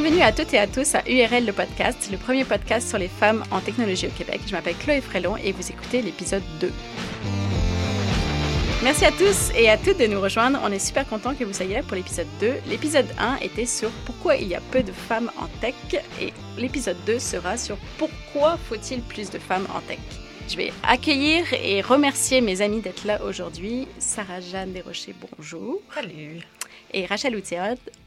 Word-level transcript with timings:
Bienvenue 0.00 0.22
à 0.22 0.30
toutes 0.30 0.54
et 0.54 0.58
à 0.58 0.68
tous 0.68 0.94
à 0.94 1.02
URL 1.08 1.44
le 1.44 1.52
podcast, 1.52 2.08
le 2.12 2.18
premier 2.18 2.44
podcast 2.44 2.88
sur 2.88 2.98
les 2.98 3.08
femmes 3.08 3.42
en 3.50 3.58
technologie 3.58 4.06
au 4.06 4.10
Québec. 4.10 4.40
Je 4.46 4.52
m'appelle 4.52 4.76
Chloé 4.76 5.00
Frélon 5.00 5.36
et 5.36 5.50
vous 5.50 5.68
écoutez 5.72 6.02
l'épisode 6.02 6.44
2. 6.60 6.70
Merci 8.84 9.06
à 9.06 9.10
tous 9.10 9.50
et 9.56 9.68
à 9.68 9.76
toutes 9.76 9.98
de 9.98 10.06
nous 10.06 10.20
rejoindre. 10.20 10.60
On 10.62 10.70
est 10.70 10.78
super 10.78 11.04
content 11.08 11.34
que 11.34 11.42
vous 11.42 11.52
soyez 11.52 11.74
là 11.74 11.82
pour 11.82 11.96
l'épisode 11.96 12.28
2. 12.38 12.52
L'épisode 12.68 13.08
1 13.18 13.38
était 13.42 13.66
sur 13.66 13.90
pourquoi 14.06 14.36
il 14.36 14.46
y 14.46 14.54
a 14.54 14.60
peu 14.70 14.84
de 14.84 14.92
femmes 14.92 15.32
en 15.36 15.48
tech 15.60 15.74
et 16.20 16.32
l'épisode 16.56 16.98
2 17.04 17.18
sera 17.18 17.56
sur 17.56 17.76
pourquoi 17.98 18.56
faut-il 18.68 19.00
plus 19.00 19.30
de 19.30 19.40
femmes 19.40 19.66
en 19.74 19.80
tech. 19.80 19.98
Je 20.48 20.56
vais 20.56 20.72
accueillir 20.84 21.44
et 21.54 21.80
remercier 21.80 22.40
mes 22.40 22.60
amis 22.60 22.82
d'être 22.82 23.04
là 23.04 23.20
aujourd'hui. 23.24 23.88
Sarah 23.98 24.40
Jeanne 24.40 24.72
Desrochers, 24.72 25.16
bonjour. 25.36 25.80
Salut. 25.92 26.38
Et 26.92 27.04
Rachel 27.04 27.36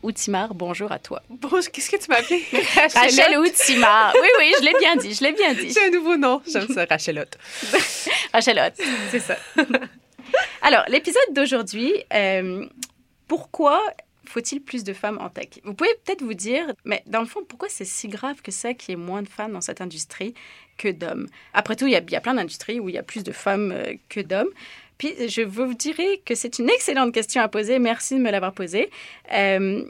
Outimar, 0.01 0.53
bonjour 0.55 0.91
à 0.91 0.97
toi. 0.97 1.21
Bonjour, 1.29 1.71
qu'est-ce 1.71 1.91
que 1.91 1.97
tu 1.97 2.09
m'as 2.09 2.17
appelé? 2.17 2.43
Rachel 2.95 3.37
Outimar. 3.37 4.13
Oui, 4.19 4.27
oui, 4.39 4.53
je 4.59 4.65
l'ai 4.65 4.73
bien 4.79 4.95
dit, 4.95 5.13
je 5.13 5.23
l'ai 5.23 5.33
bien 5.33 5.53
dit. 5.53 5.71
C'est 5.71 5.87
un 5.87 5.91
nouveau 5.91 6.17
nom, 6.17 6.41
j'aime 6.47 6.67
ça, 6.67 6.85
Rachelotte. 6.89 7.37
Rachelotte. 8.33 8.81
C'est 9.11 9.19
ça. 9.19 9.37
Alors, 10.63 10.83
l'épisode 10.87 11.21
d'aujourd'hui, 11.31 11.93
euh, 12.13 12.65
pourquoi 13.27 13.81
faut-il 14.25 14.61
plus 14.61 14.83
de 14.83 14.93
femmes 14.93 15.19
en 15.21 15.29
tech? 15.29 15.59
Vous 15.63 15.73
pouvez 15.75 15.93
peut-être 16.03 16.23
vous 16.23 16.33
dire, 16.33 16.73
mais 16.83 17.03
dans 17.05 17.19
le 17.19 17.27
fond, 17.27 17.41
pourquoi 17.47 17.69
c'est 17.69 17.85
si 17.85 18.07
grave 18.07 18.41
que 18.41 18.51
ça 18.51 18.73
qu'il 18.73 18.89
y 18.89 18.93
ait 18.93 19.03
moins 19.03 19.21
de 19.21 19.29
femmes 19.29 19.51
dans 19.51 19.61
cette 19.61 19.81
industrie 19.81 20.33
que 20.77 20.87
d'hommes? 20.87 21.27
Après 21.53 21.75
tout, 21.75 21.85
il 21.85 21.93
y, 21.93 21.95
a, 21.95 21.99
il 21.99 22.11
y 22.11 22.15
a 22.15 22.21
plein 22.21 22.33
d'industries 22.33 22.79
où 22.79 22.89
il 22.89 22.95
y 22.95 22.97
a 22.97 23.03
plus 23.03 23.23
de 23.23 23.31
femmes 23.31 23.71
euh, 23.71 23.93
que 24.09 24.21
d'hommes. 24.21 24.49
Je 25.01 25.41
vous 25.41 25.73
dirais 25.73 26.21
que 26.25 26.35
c'est 26.35 26.59
une 26.59 26.69
excellente 26.69 27.13
question 27.13 27.41
à 27.41 27.47
poser. 27.47 27.79
Merci 27.79 28.15
de 28.15 28.19
me 28.19 28.31
l'avoir 28.31 28.53
posée. 28.53 28.89
Euh, 29.33 29.83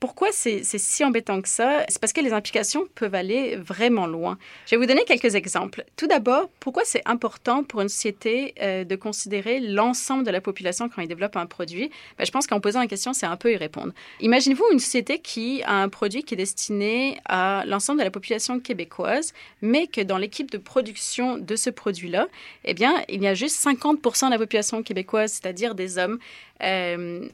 pourquoi 0.00 0.28
c'est 0.30 0.62
si 0.62 1.04
embêtant 1.04 1.42
que 1.42 1.48
ça? 1.48 1.84
C'est 1.88 2.00
parce 2.00 2.12
que 2.12 2.20
les 2.20 2.32
implications 2.32 2.86
peuvent 2.94 3.14
aller 3.14 3.56
vraiment 3.56 4.06
loin. 4.06 4.38
Je 4.66 4.70
vais 4.70 4.76
vous 4.76 4.86
donner 4.86 5.04
quelques 5.04 5.34
exemples. 5.34 5.84
Tout 5.96 6.06
d'abord, 6.06 6.48
pourquoi 6.60 6.84
c'est 6.84 7.02
important 7.04 7.64
pour 7.64 7.80
une 7.80 7.88
société 7.88 8.54
euh, 8.60 8.84
de 8.84 8.96
considérer 8.96 9.58
l'ensemble 9.60 10.24
de 10.24 10.30
la 10.30 10.40
population 10.40 10.88
quand 10.88 11.02
il 11.02 11.08
développe 11.08 11.36
un 11.36 11.46
produit? 11.46 11.90
Ben, 12.16 12.24
je 12.24 12.30
pense 12.30 12.46
qu'en 12.46 12.60
posant 12.60 12.80
la 12.80 12.86
question, 12.86 13.12
c'est 13.12 13.26
un 13.26 13.36
peu 13.36 13.52
y 13.52 13.56
répondre. 13.56 13.92
Imaginez-vous 14.20 14.64
une 14.72 14.78
société 14.78 15.18
qui 15.18 15.62
a 15.64 15.74
un 15.74 15.88
produit 15.88 16.22
qui 16.22 16.34
est 16.34 16.36
destiné 16.38 17.18
à 17.24 17.64
l'ensemble 17.66 17.98
de 17.98 18.04
la 18.04 18.10
population 18.12 18.60
québécoise, 18.60 19.32
mais 19.62 19.88
que 19.88 20.00
dans 20.00 20.18
l'équipe 20.18 20.50
de 20.50 20.58
production 20.58 21.38
de 21.38 21.56
ce 21.56 21.70
produit-là, 21.70 22.28
eh 22.64 22.74
bien, 22.74 23.02
il 23.08 23.22
y 23.22 23.26
a 23.26 23.34
juste 23.34 23.64
50% 23.64 24.26
de 24.26 24.30
la 24.30 24.38
population 24.38 24.82
québécoise, 24.82 25.32
c'est-à-dire 25.32 25.74
des 25.74 25.98
hommes. 25.98 26.18
Euh, 26.62 27.28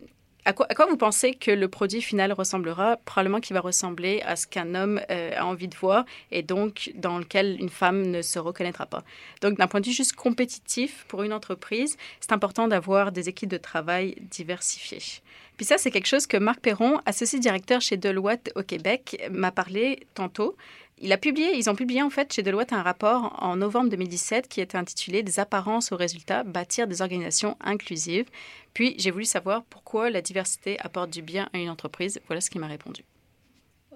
à 0.45 0.53
quoi, 0.53 0.87
vous 0.89 0.97
pensez 0.99 1.33
que 1.35 1.51
le 1.51 1.69
produit 1.69 2.03
final 2.03 2.33
ressemblera? 2.33 2.99
Probablement 2.99 3.41
qu'il 3.41 3.55
va 3.55 3.61
ressembler 3.61 4.21
à 4.27 4.37
ce 4.37 4.47
qu'un 4.47 4.75
homme 4.75 5.01
euh, 5.11 5.31
a 5.37 5.47
envie 5.47 5.69
de 5.69 5.77
voir 5.77 6.05
et 6.31 6.43
donc 6.43 6.93
dans 6.97 7.19
lequel 7.19 7.57
une 7.61 7.71
femme 7.71 8.03
ne 8.03 8.21
se 8.21 8.39
reconnaîtra 8.39 8.85
pas. 8.85 9.05
Donc 9.41 9.57
d'un 9.57 9.67
point 9.67 9.81
de 9.81 9.87
vue 9.87 9.93
juste 9.93 10.15
compétitif 10.15 11.07
pour 11.09 11.23
une 11.23 11.33
entreprise, 11.33 11.97
c'est 12.21 12.33
important 12.33 12.69
d'avoir 12.69 13.11
des 13.11 13.29
équipes 13.31 13.51
de 13.51 13.57
travail 13.57 14.17
diversifiées. 14.31 15.23
Puis 15.57 15.67
ça, 15.67 15.79
c'est 15.79 15.91
quelque 15.91 16.07
chose 16.07 16.27
que 16.27 16.37
Marc 16.37 16.61
Perron, 16.61 16.99
associé 17.07 17.39
directeur 17.39 17.81
chez 17.81 17.97
Deloitte 17.97 18.51
au 18.57 18.63
Québec, 18.63 19.23
m'a 19.31 19.53
parlé 19.53 20.01
tantôt. 20.15 20.57
Il 20.99 21.13
a 21.13 21.19
publié, 21.19 21.57
ils 21.57 21.69
ont 21.69 21.75
publié 21.75 22.03
en 22.03 22.11
fait 22.11 22.33
chez 22.33 22.43
Deloitte 22.43 22.73
un 22.73 22.83
rapport 22.83 23.37
en 23.41 23.57
novembre 23.57 23.91
2017 23.91 24.49
qui 24.49 24.61
était 24.61 24.79
intitulé 24.79 25.23
Des 25.23 25.41
apparences 25.41 25.93
aux 25.93 25.97
résultats, 25.97 26.45
bâtir 26.45 26.87
des 26.87 27.03
organisations 27.03 27.57
inclusives. 27.61 28.27
Puis 28.75 28.95
j'ai 28.99 29.11
voulu 29.11 29.25
savoir 29.25 29.65
pourquoi 29.65 30.11
la 30.11 30.21
diversité 30.21 30.79
apporte 30.81 31.11
du 31.11 31.23
bien 31.23 31.49
à 31.53 31.59
une 31.59 31.71
entreprise. 31.71 32.21
Voilà 32.27 32.41
ce 32.41 32.51
qu'il 32.51 32.61
m'a 32.61 32.69
répondu. 32.69 33.03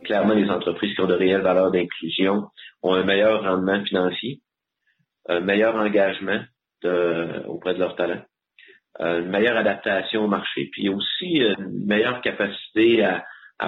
Clairement, 0.04 0.34
les 0.34 0.50
entreprises 0.50 0.94
qui 0.94 1.00
ont 1.00 1.06
de 1.06 1.14
réelles 1.14 1.42
valeurs 1.42 1.72
d'inclusion 1.72 2.48
ont 2.82 2.94
un 2.94 3.04
meilleur 3.04 3.42
rendement 3.42 3.84
financier, 3.84 4.42
un 5.28 5.40
meilleur 5.40 5.74
engagement 5.74 6.40
auprès 7.48 7.74
de 7.74 7.78
leurs 7.78 7.96
talents, 7.96 8.22
une 9.00 9.28
meilleure 9.28 9.56
adaptation 9.56 10.24
au 10.24 10.28
marché, 10.28 10.68
puis 10.72 10.88
aussi 10.88 11.38
une 11.38 11.86
meilleure 11.86 12.20
capacité 12.20 13.04
à, 13.04 13.24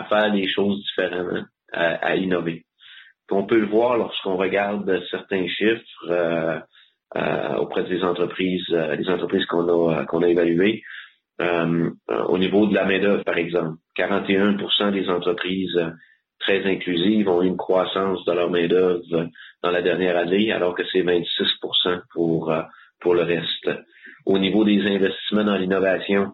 faire 0.09 0.33
les 0.33 0.49
choses 0.49 0.83
différemment, 0.83 1.45
à 1.73 2.17
innover 2.17 2.65
on 3.31 3.45
peut 3.45 3.59
le 3.59 3.67
voir 3.67 3.97
lorsqu'on 3.97 4.37
regarde 4.37 5.01
certains 5.11 5.47
chiffres 5.47 6.09
euh, 6.09 6.59
euh, 7.17 7.55
auprès 7.57 7.85
des 7.85 8.03
entreprises, 8.03 8.65
euh, 8.71 8.97
les 8.97 9.09
entreprises 9.09 9.47
qu'on 9.47 9.69
a 9.69 10.05
qu'on 10.07 10.23
a 10.23 10.29
évaluées. 10.29 10.83
au 11.39 12.39
niveau 12.39 12.67
de 12.67 12.75
la 12.75 12.85
main-d'œuvre, 12.85 13.25
par 13.25 13.39
exemple, 13.39 13.79
41% 13.97 14.93
des 14.93 15.09
entreprises 15.09 15.79
très 16.39 16.65
inclusives 16.67 17.29
ont 17.29 17.43
eu 17.43 17.47
une 17.47 17.57
croissance 17.57 18.25
de 18.25 18.33
leur 18.33 18.51
main-d'œuvre 18.51 19.29
dans 19.63 19.71
la 19.71 19.83
dernière 19.83 20.17
année, 20.17 20.53
alors 20.53 20.75
que 20.75 20.83
c'est 20.93 21.03
26 21.03 21.27
pour, 22.13 22.53
pour 23.01 23.15
le 23.15 23.23
reste. 23.23 23.71
Au 24.27 24.39
niveau 24.39 24.65
des 24.65 24.81
investissements 24.83 25.45
dans 25.45 25.57
l'innovation, 25.57 26.33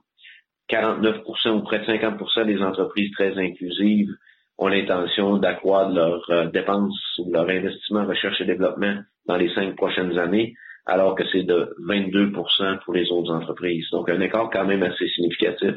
49% 0.70 1.50
ou 1.50 1.62
près 1.62 1.80
de 1.80 1.84
50% 1.84 2.46
des 2.46 2.62
entreprises 2.62 3.12
très 3.12 3.38
inclusives 3.38 4.10
ont 4.58 4.68
l'intention 4.68 5.36
d'accroître 5.36 5.92
leurs 5.92 6.30
euh, 6.30 6.46
dépenses 6.46 6.98
ou 7.18 7.30
leur 7.30 7.48
investissement 7.48 8.00
en 8.00 8.06
recherche 8.06 8.40
et 8.40 8.44
développement 8.46 8.96
dans 9.26 9.36
les 9.36 9.52
cinq 9.54 9.76
prochaines 9.76 10.18
années, 10.18 10.54
alors 10.86 11.14
que 11.14 11.24
c'est 11.30 11.42
de 11.42 11.74
22% 11.86 12.82
pour 12.84 12.94
les 12.94 13.10
autres 13.10 13.32
entreprises. 13.32 13.86
Donc, 13.92 14.08
un 14.08 14.20
écart 14.20 14.50
quand 14.50 14.64
même 14.64 14.82
assez 14.82 15.08
significatif. 15.08 15.74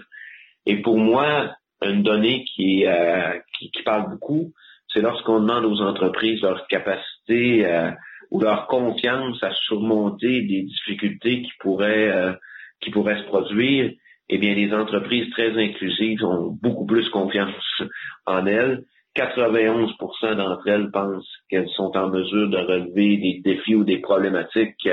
Et 0.66 0.78
pour 0.82 0.98
moi, 0.98 1.52
une 1.84 2.04
donnée 2.04 2.46
qui, 2.56 2.86
euh, 2.86 3.34
qui, 3.58 3.72
parle 3.84 4.10
beaucoup, 4.10 4.54
c'est 4.94 5.02
lorsqu'on 5.02 5.40
demande 5.42 5.66
aux 5.66 5.82
entreprises 5.82 6.42
leur 6.42 6.66
capacité 6.68 7.66
euh, 7.66 7.92
ou 8.32 8.40
leur 8.40 8.68
confiance 8.68 9.42
à 9.44 9.52
surmonter 9.54 10.42
des 10.42 10.64
difficultés 10.64 11.42
qui 11.42 11.52
pourraient, 11.60 12.36
qui 12.80 12.92
pourraient 12.92 13.18
se 13.18 13.28
produire 13.28 13.92
eh 14.30 14.38
bien, 14.38 14.54
les 14.54 14.72
entreprises 14.74 15.30
très 15.32 15.52
inclusives 15.58 16.24
ont 16.24 16.56
beaucoup 16.62 16.86
plus 16.86 17.10
confiance 17.10 17.82
en 18.26 18.46
elles. 18.46 18.84
91 19.16 19.92
d'entre 20.38 20.68
elles 20.68 20.92
pensent 20.92 21.28
qu'elles 21.50 21.70
sont 21.70 21.92
en 21.98 22.10
mesure 22.10 22.48
de 22.48 22.58
relever 22.58 23.18
des 23.18 23.42
défis 23.44 23.76
ou 23.76 23.84
des 23.84 23.98
problématiques 23.98 24.88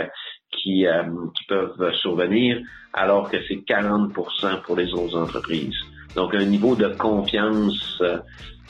qui, 0.51 0.87
euh, 0.87 1.03
qui 1.37 1.45
peuvent 1.45 1.95
survenir, 2.01 2.59
alors 2.95 3.31
que 3.31 3.37
c'est 3.47 3.63
40 3.63 4.13
pour 4.65 4.77
les 4.77 4.93
autres 4.95 5.17
entreprises. 5.19 5.77
Donc, 6.17 6.35
un 6.35 6.47
niveau 6.47 6.75
de 6.75 6.89
confiance, 6.89 7.99
euh, 8.01 8.17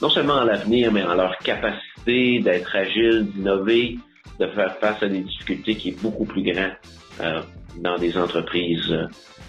non 0.03 0.11
seulement 0.11 0.35
en 0.35 0.45
l'avenir, 0.45 0.93
mais 0.93 1.05
en 1.05 1.15
leur 1.15 1.39
capacité 1.39 2.41
d'être 2.41 2.75
agile, 2.75 3.29
d'innover, 3.33 3.99
de 4.39 4.47
faire 4.49 4.77
face 4.79 5.03
à 5.03 5.09
des 5.09 5.21
difficultés 5.21 5.77
qui 5.77 5.89
est 5.91 6.03
beaucoup 6.03 6.25
plus 6.25 6.43
grand 6.43 6.73
euh, 7.21 7.43
dans 7.79 7.97
des 7.99 8.17
entreprises 8.17 8.95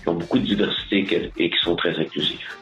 qui 0.01 0.09
ont 0.09 0.15
beaucoup 0.15 0.39
de 0.39 0.45
diversité 0.45 1.31
et 1.37 1.49
qui 1.49 1.57
sont 1.61 1.75
très 1.75 1.95
inclusifs. 1.97 2.57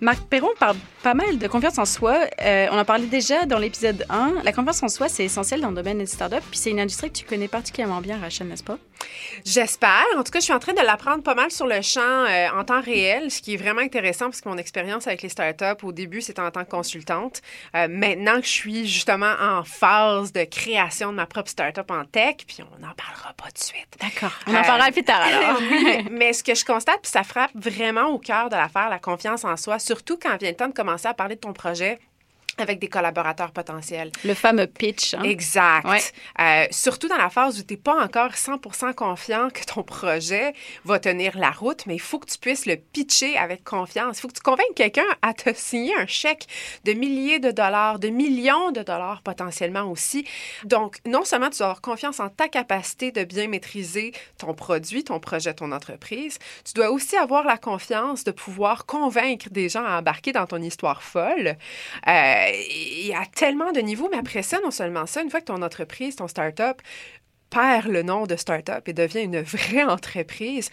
Marc 0.00 0.20
parle 0.58 0.76
pas 1.02 1.14
mal 1.14 1.38
de 1.38 1.46
confiance 1.48 1.78
en 1.78 1.84
soi. 1.84 2.26
Euh, 2.40 2.68
on 2.70 2.78
en 2.78 2.84
parlait 2.84 3.06
déjà 3.06 3.44
dans 3.44 3.58
l'épisode 3.58 4.06
1. 4.08 4.34
La 4.44 4.52
confiance 4.52 4.82
en 4.82 4.88
soi, 4.88 5.08
c'est 5.08 5.24
essentiel 5.24 5.60
dans 5.60 5.70
le 5.70 5.74
domaine 5.74 5.98
des 5.98 6.06
startups. 6.06 6.36
Puis 6.50 6.58
c'est 6.58 6.70
une 6.70 6.80
industrie 6.80 7.10
que 7.10 7.18
tu 7.18 7.24
connais 7.24 7.48
particulièrement 7.48 8.00
bien, 8.00 8.18
Rachel, 8.18 8.46
n'est-ce 8.46 8.62
pas? 8.62 8.78
J'espère. 9.44 10.04
En 10.16 10.22
tout 10.22 10.30
cas, 10.30 10.38
je 10.38 10.44
suis 10.44 10.52
en 10.52 10.60
train 10.60 10.74
de 10.74 10.80
l'apprendre 10.80 11.24
pas 11.24 11.34
mal 11.34 11.50
sur 11.50 11.66
le 11.66 11.82
champ 11.82 12.00
euh, 12.00 12.48
en 12.56 12.62
temps 12.62 12.80
réel, 12.80 13.32
ce 13.32 13.42
qui 13.42 13.54
est 13.54 13.56
vraiment 13.56 13.80
intéressant 13.80 14.26
parce 14.26 14.40
que 14.40 14.48
mon 14.48 14.58
expérience 14.58 15.08
avec 15.08 15.22
les 15.22 15.28
startups, 15.28 15.82
au 15.82 15.90
début, 15.90 16.20
c'était 16.20 16.40
en 16.40 16.52
tant 16.52 16.64
que 16.64 16.70
consultante. 16.70 17.42
Euh, 17.74 17.88
maintenant 17.88 18.36
que 18.36 18.46
je 18.46 18.52
suis 18.52 18.86
justement 18.86 19.34
en 19.40 19.64
phase 19.64 20.32
de 20.32 20.44
création 20.44 21.10
de 21.10 21.16
ma 21.16 21.26
propre 21.26 21.50
startup 21.50 21.90
en 21.90 22.04
tech, 22.04 22.36
puis 22.46 22.58
on 22.60 22.80
n'en 22.80 22.94
parlera 22.94 23.32
pas 23.36 23.46
tout 23.46 23.54
de 23.54 23.58
suite. 23.58 23.88
D'accord. 24.00 24.32
On 24.46 24.54
en 24.54 24.62
parlera 24.62 24.92
plus 24.92 25.02
tard 25.02 25.22
alors. 25.22 25.60
mais 26.12 26.32
ce 26.32 26.44
que 26.44 26.54
je 26.54 26.64
constate, 26.64 27.00
puis 27.02 27.10
ça 27.10 27.24
frappe 27.24 27.50
vraiment 27.56 28.06
au 28.10 28.18
cœur 28.18 28.50
de 28.50 28.54
l'affaire, 28.54 28.88
la 28.88 29.00
confiance 29.00 29.44
en 29.44 29.56
soi, 29.56 29.80
surtout 29.80 30.16
quand 30.16 30.36
vient 30.38 30.50
le 30.50 30.56
temps 30.56 30.68
de 30.68 30.72
commencer 30.72 30.91
à 31.08 31.14
parler 31.14 31.36
de 31.36 31.40
ton 31.40 31.52
projet 31.52 31.98
avec 32.58 32.78
des 32.78 32.88
collaborateurs 32.88 33.52
potentiels. 33.52 34.12
Le 34.24 34.34
fameux 34.34 34.66
pitch. 34.66 35.14
Hein? 35.14 35.22
Exact. 35.22 35.86
Ouais. 35.86 36.00
Euh, 36.40 36.66
surtout 36.70 37.08
dans 37.08 37.16
la 37.16 37.30
phase 37.30 37.58
où 37.58 37.62
tu 37.62 37.74
n'es 37.74 37.80
pas 37.80 38.02
encore 38.02 38.32
100% 38.32 38.94
confiant 38.94 39.48
que 39.50 39.64
ton 39.64 39.82
projet 39.82 40.52
va 40.84 40.98
tenir 40.98 41.38
la 41.38 41.50
route, 41.50 41.86
mais 41.86 41.94
il 41.94 42.00
faut 42.00 42.18
que 42.18 42.30
tu 42.30 42.38
puisses 42.38 42.66
le 42.66 42.76
pitcher 42.76 43.36
avec 43.36 43.64
confiance. 43.64 44.18
Il 44.18 44.20
faut 44.20 44.28
que 44.28 44.34
tu 44.34 44.42
convainques 44.42 44.74
quelqu'un 44.74 45.06
à 45.22 45.34
te 45.34 45.50
signer 45.54 45.94
un 45.96 46.06
chèque 46.06 46.46
de 46.84 46.92
milliers 46.92 47.38
de 47.38 47.50
dollars, 47.50 47.98
de 47.98 48.08
millions 48.08 48.70
de 48.70 48.82
dollars 48.82 49.22
potentiellement 49.22 49.90
aussi. 49.90 50.26
Donc, 50.64 50.98
non 51.06 51.24
seulement 51.24 51.50
tu 51.50 51.58
dois 51.58 51.68
avoir 51.68 51.80
confiance 51.80 52.20
en 52.20 52.28
ta 52.28 52.48
capacité 52.48 53.12
de 53.12 53.24
bien 53.24 53.48
maîtriser 53.48 54.12
ton 54.38 54.54
produit, 54.54 55.04
ton 55.04 55.20
projet, 55.20 55.54
ton 55.54 55.72
entreprise, 55.72 56.38
tu 56.64 56.74
dois 56.74 56.90
aussi 56.90 57.16
avoir 57.16 57.44
la 57.44 57.56
confiance 57.56 58.24
de 58.24 58.30
pouvoir 58.30 58.86
convaincre 58.86 59.48
des 59.50 59.68
gens 59.68 59.84
à 59.84 59.98
embarquer 59.98 60.32
dans 60.32 60.46
ton 60.46 60.60
histoire 60.60 61.02
folle. 61.02 61.56
Euh, 62.08 62.41
il 62.50 63.06
y 63.06 63.14
a 63.14 63.24
tellement 63.26 63.72
de 63.72 63.80
niveaux, 63.80 64.08
mais 64.10 64.18
après 64.18 64.42
ça, 64.42 64.58
non 64.62 64.70
seulement 64.70 65.06
ça, 65.06 65.22
une 65.22 65.30
fois 65.30 65.40
que 65.40 65.46
ton 65.46 65.62
entreprise, 65.62 66.16
ton 66.16 66.28
start-up 66.28 66.80
perd 67.50 67.86
le 67.86 68.02
nom 68.02 68.26
de 68.26 68.36
start-up 68.36 68.88
et 68.88 68.92
devient 68.92 69.22
une 69.22 69.42
vraie 69.42 69.84
entreprise, 69.96 70.70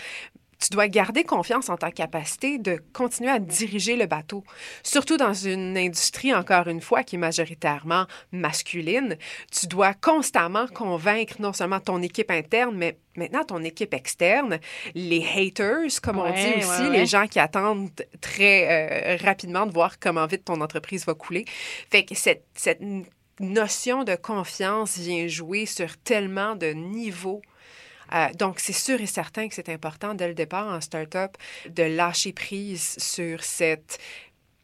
tu 0.60 0.70
dois 0.72 0.88
garder 0.88 1.24
confiance 1.24 1.70
en 1.70 1.78
ta 1.78 1.92
capacité 1.92 2.58
de 2.58 2.80
continuer 2.94 3.30
à 3.30 3.40
diriger 3.40 3.96
le 3.96 4.06
bateau. 4.06 4.44
Surtout 4.84 5.18
dans 5.18 5.34
une 5.34 5.78
industrie, 5.78 6.34
encore 6.34 6.68
une 6.68 6.82
fois, 6.82 7.04
qui 7.04 7.16
est 7.16 7.20
majoritairement 7.20 8.06
masculine. 8.32 9.18
Tu 9.52 9.68
dois 9.68 9.94
constamment 9.94 10.68
convaincre 10.68 11.36
non 11.40 11.54
seulement 11.54 11.80
ton 11.80 12.02
équipe 12.02 12.30
interne, 12.30 12.76
mais 12.76 12.98
maintenant 13.16 13.46
ton 13.46 13.64
équipe 13.64 13.94
externe, 13.94 14.60
les 14.96 15.26
haters, 15.36 16.02
comme 16.04 16.20
on 16.20 16.30
dit 16.32 16.54
aussi, 16.58 16.82
ouais, 16.82 16.90
les 16.90 17.06
gens 17.06 17.28
qui 17.28 17.40
attendent 17.40 17.90
très 18.20 19.16
euh, 19.16 19.18
rapidement 19.24 19.66
de 19.66 19.72
voir 19.72 20.00
comment 20.00 20.26
vite 20.26 20.46
ton 20.46 20.60
entreprise 20.62 21.06
va 21.06 21.14
couler. 21.14 21.46
Fait 21.90 22.04
que 22.04 22.16
cette, 22.16 22.46
cette 22.54 22.82
notion 23.40 24.04
de 24.04 24.16
confiance 24.16 24.98
vient 24.98 25.28
jouer 25.28 25.66
sur 25.66 25.98
tellement 25.98 26.56
de 26.56 26.68
niveaux. 26.68 27.42
Euh, 28.14 28.28
donc, 28.34 28.60
c'est 28.60 28.74
sûr 28.74 29.00
et 29.02 29.06
certain 29.06 29.48
que 29.48 29.56
c'est 29.56 29.70
important 29.70 30.14
dès 30.14 30.28
le 30.28 30.34
départ 30.34 30.68
en 30.68 30.82
start-up 30.82 31.38
de 31.70 31.84
lâcher 31.84 32.34
prise 32.34 32.96
sur 32.98 33.44
cette 33.44 34.00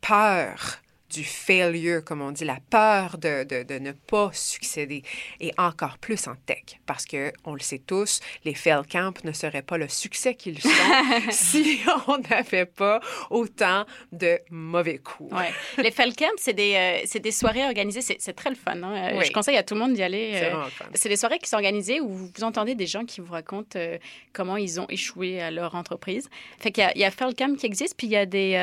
peur 0.01 0.79
du 1.13 1.23
failure, 1.23 2.03
comme 2.03 2.21
on 2.21 2.31
dit, 2.31 2.45
la 2.45 2.57
peur 2.69 3.17
de, 3.17 3.43
de, 3.43 3.63
de 3.63 3.79
ne 3.79 3.91
pas 3.91 4.31
succéder, 4.33 5.03
et 5.39 5.51
encore 5.57 5.97
plus 5.99 6.27
en 6.27 6.35
tech, 6.45 6.63
parce 6.85 7.05
que 7.05 7.31
on 7.45 7.53
le 7.53 7.59
sait 7.59 7.79
tous, 7.79 8.19
les 8.43 8.53
fail 8.53 8.81
camps 8.91 9.13
ne 9.23 9.31
seraient 9.31 9.61
pas 9.61 9.77
le 9.77 9.87
succès 9.87 10.35
qu'ils 10.35 10.61
sont 10.61 10.69
si 11.31 11.79
on 12.07 12.17
n'avait 12.17 12.65
pas 12.65 12.99
autant 13.29 13.85
de 14.11 14.39
mauvais 14.49 14.97
coups. 14.97 15.31
Ouais. 15.33 15.51
Les 15.77 15.91
Fall 15.91 16.15
Camp, 16.15 16.31
c'est 16.37 16.53
des, 16.53 16.75
euh, 16.75 17.01
c'est 17.05 17.19
des 17.19 17.31
soirées 17.31 17.65
organisées. 17.65 18.01
C'est 18.01 18.33
très 18.33 18.49
le 18.49 18.55
fun. 18.55 18.81
hein. 18.81 19.13
Euh, 19.13 19.19
Oui. 19.19 19.25
Je 19.25 19.31
conseille 19.31 19.57
à 19.57 19.63
tout 19.63 19.73
le 19.75 19.79
monde 19.81 19.93
d'y 19.93 20.03
aller. 20.03 20.31
C'est 20.33 20.45
euh, 20.45 20.49
vraiment 20.49 20.65
le 20.65 20.71
fun. 20.71 20.85
C'est 20.93 21.09
des 21.09 21.17
soirées 21.17 21.39
qui 21.39 21.49
sont 21.49 21.55
organisées 21.57 22.01
où 22.01 22.09
vous 22.09 22.43
entendez 22.43 22.75
des 22.75 22.87
gens 22.87 23.05
qui 23.05 23.21
vous 23.21 23.31
racontent 23.31 23.77
euh, 23.79 23.97
comment 24.33 24.57
ils 24.57 24.79
ont 24.79 24.87
échoué 24.89 25.41
à 25.41 25.51
leur 25.51 25.75
entreprise. 25.75 26.29
Fait 26.59 26.71
qu'il 26.71 26.83
y 26.83 26.87
a, 26.87 26.91
il 26.95 27.01
y 27.01 27.05
a 27.05 27.11
Fall 27.11 27.35
Camp 27.35 27.55
qui 27.57 27.65
existe, 27.65 27.95
puis 27.97 28.07
il 28.07 28.11
y 28.13 28.17
a 28.17 28.25
des 28.25 28.55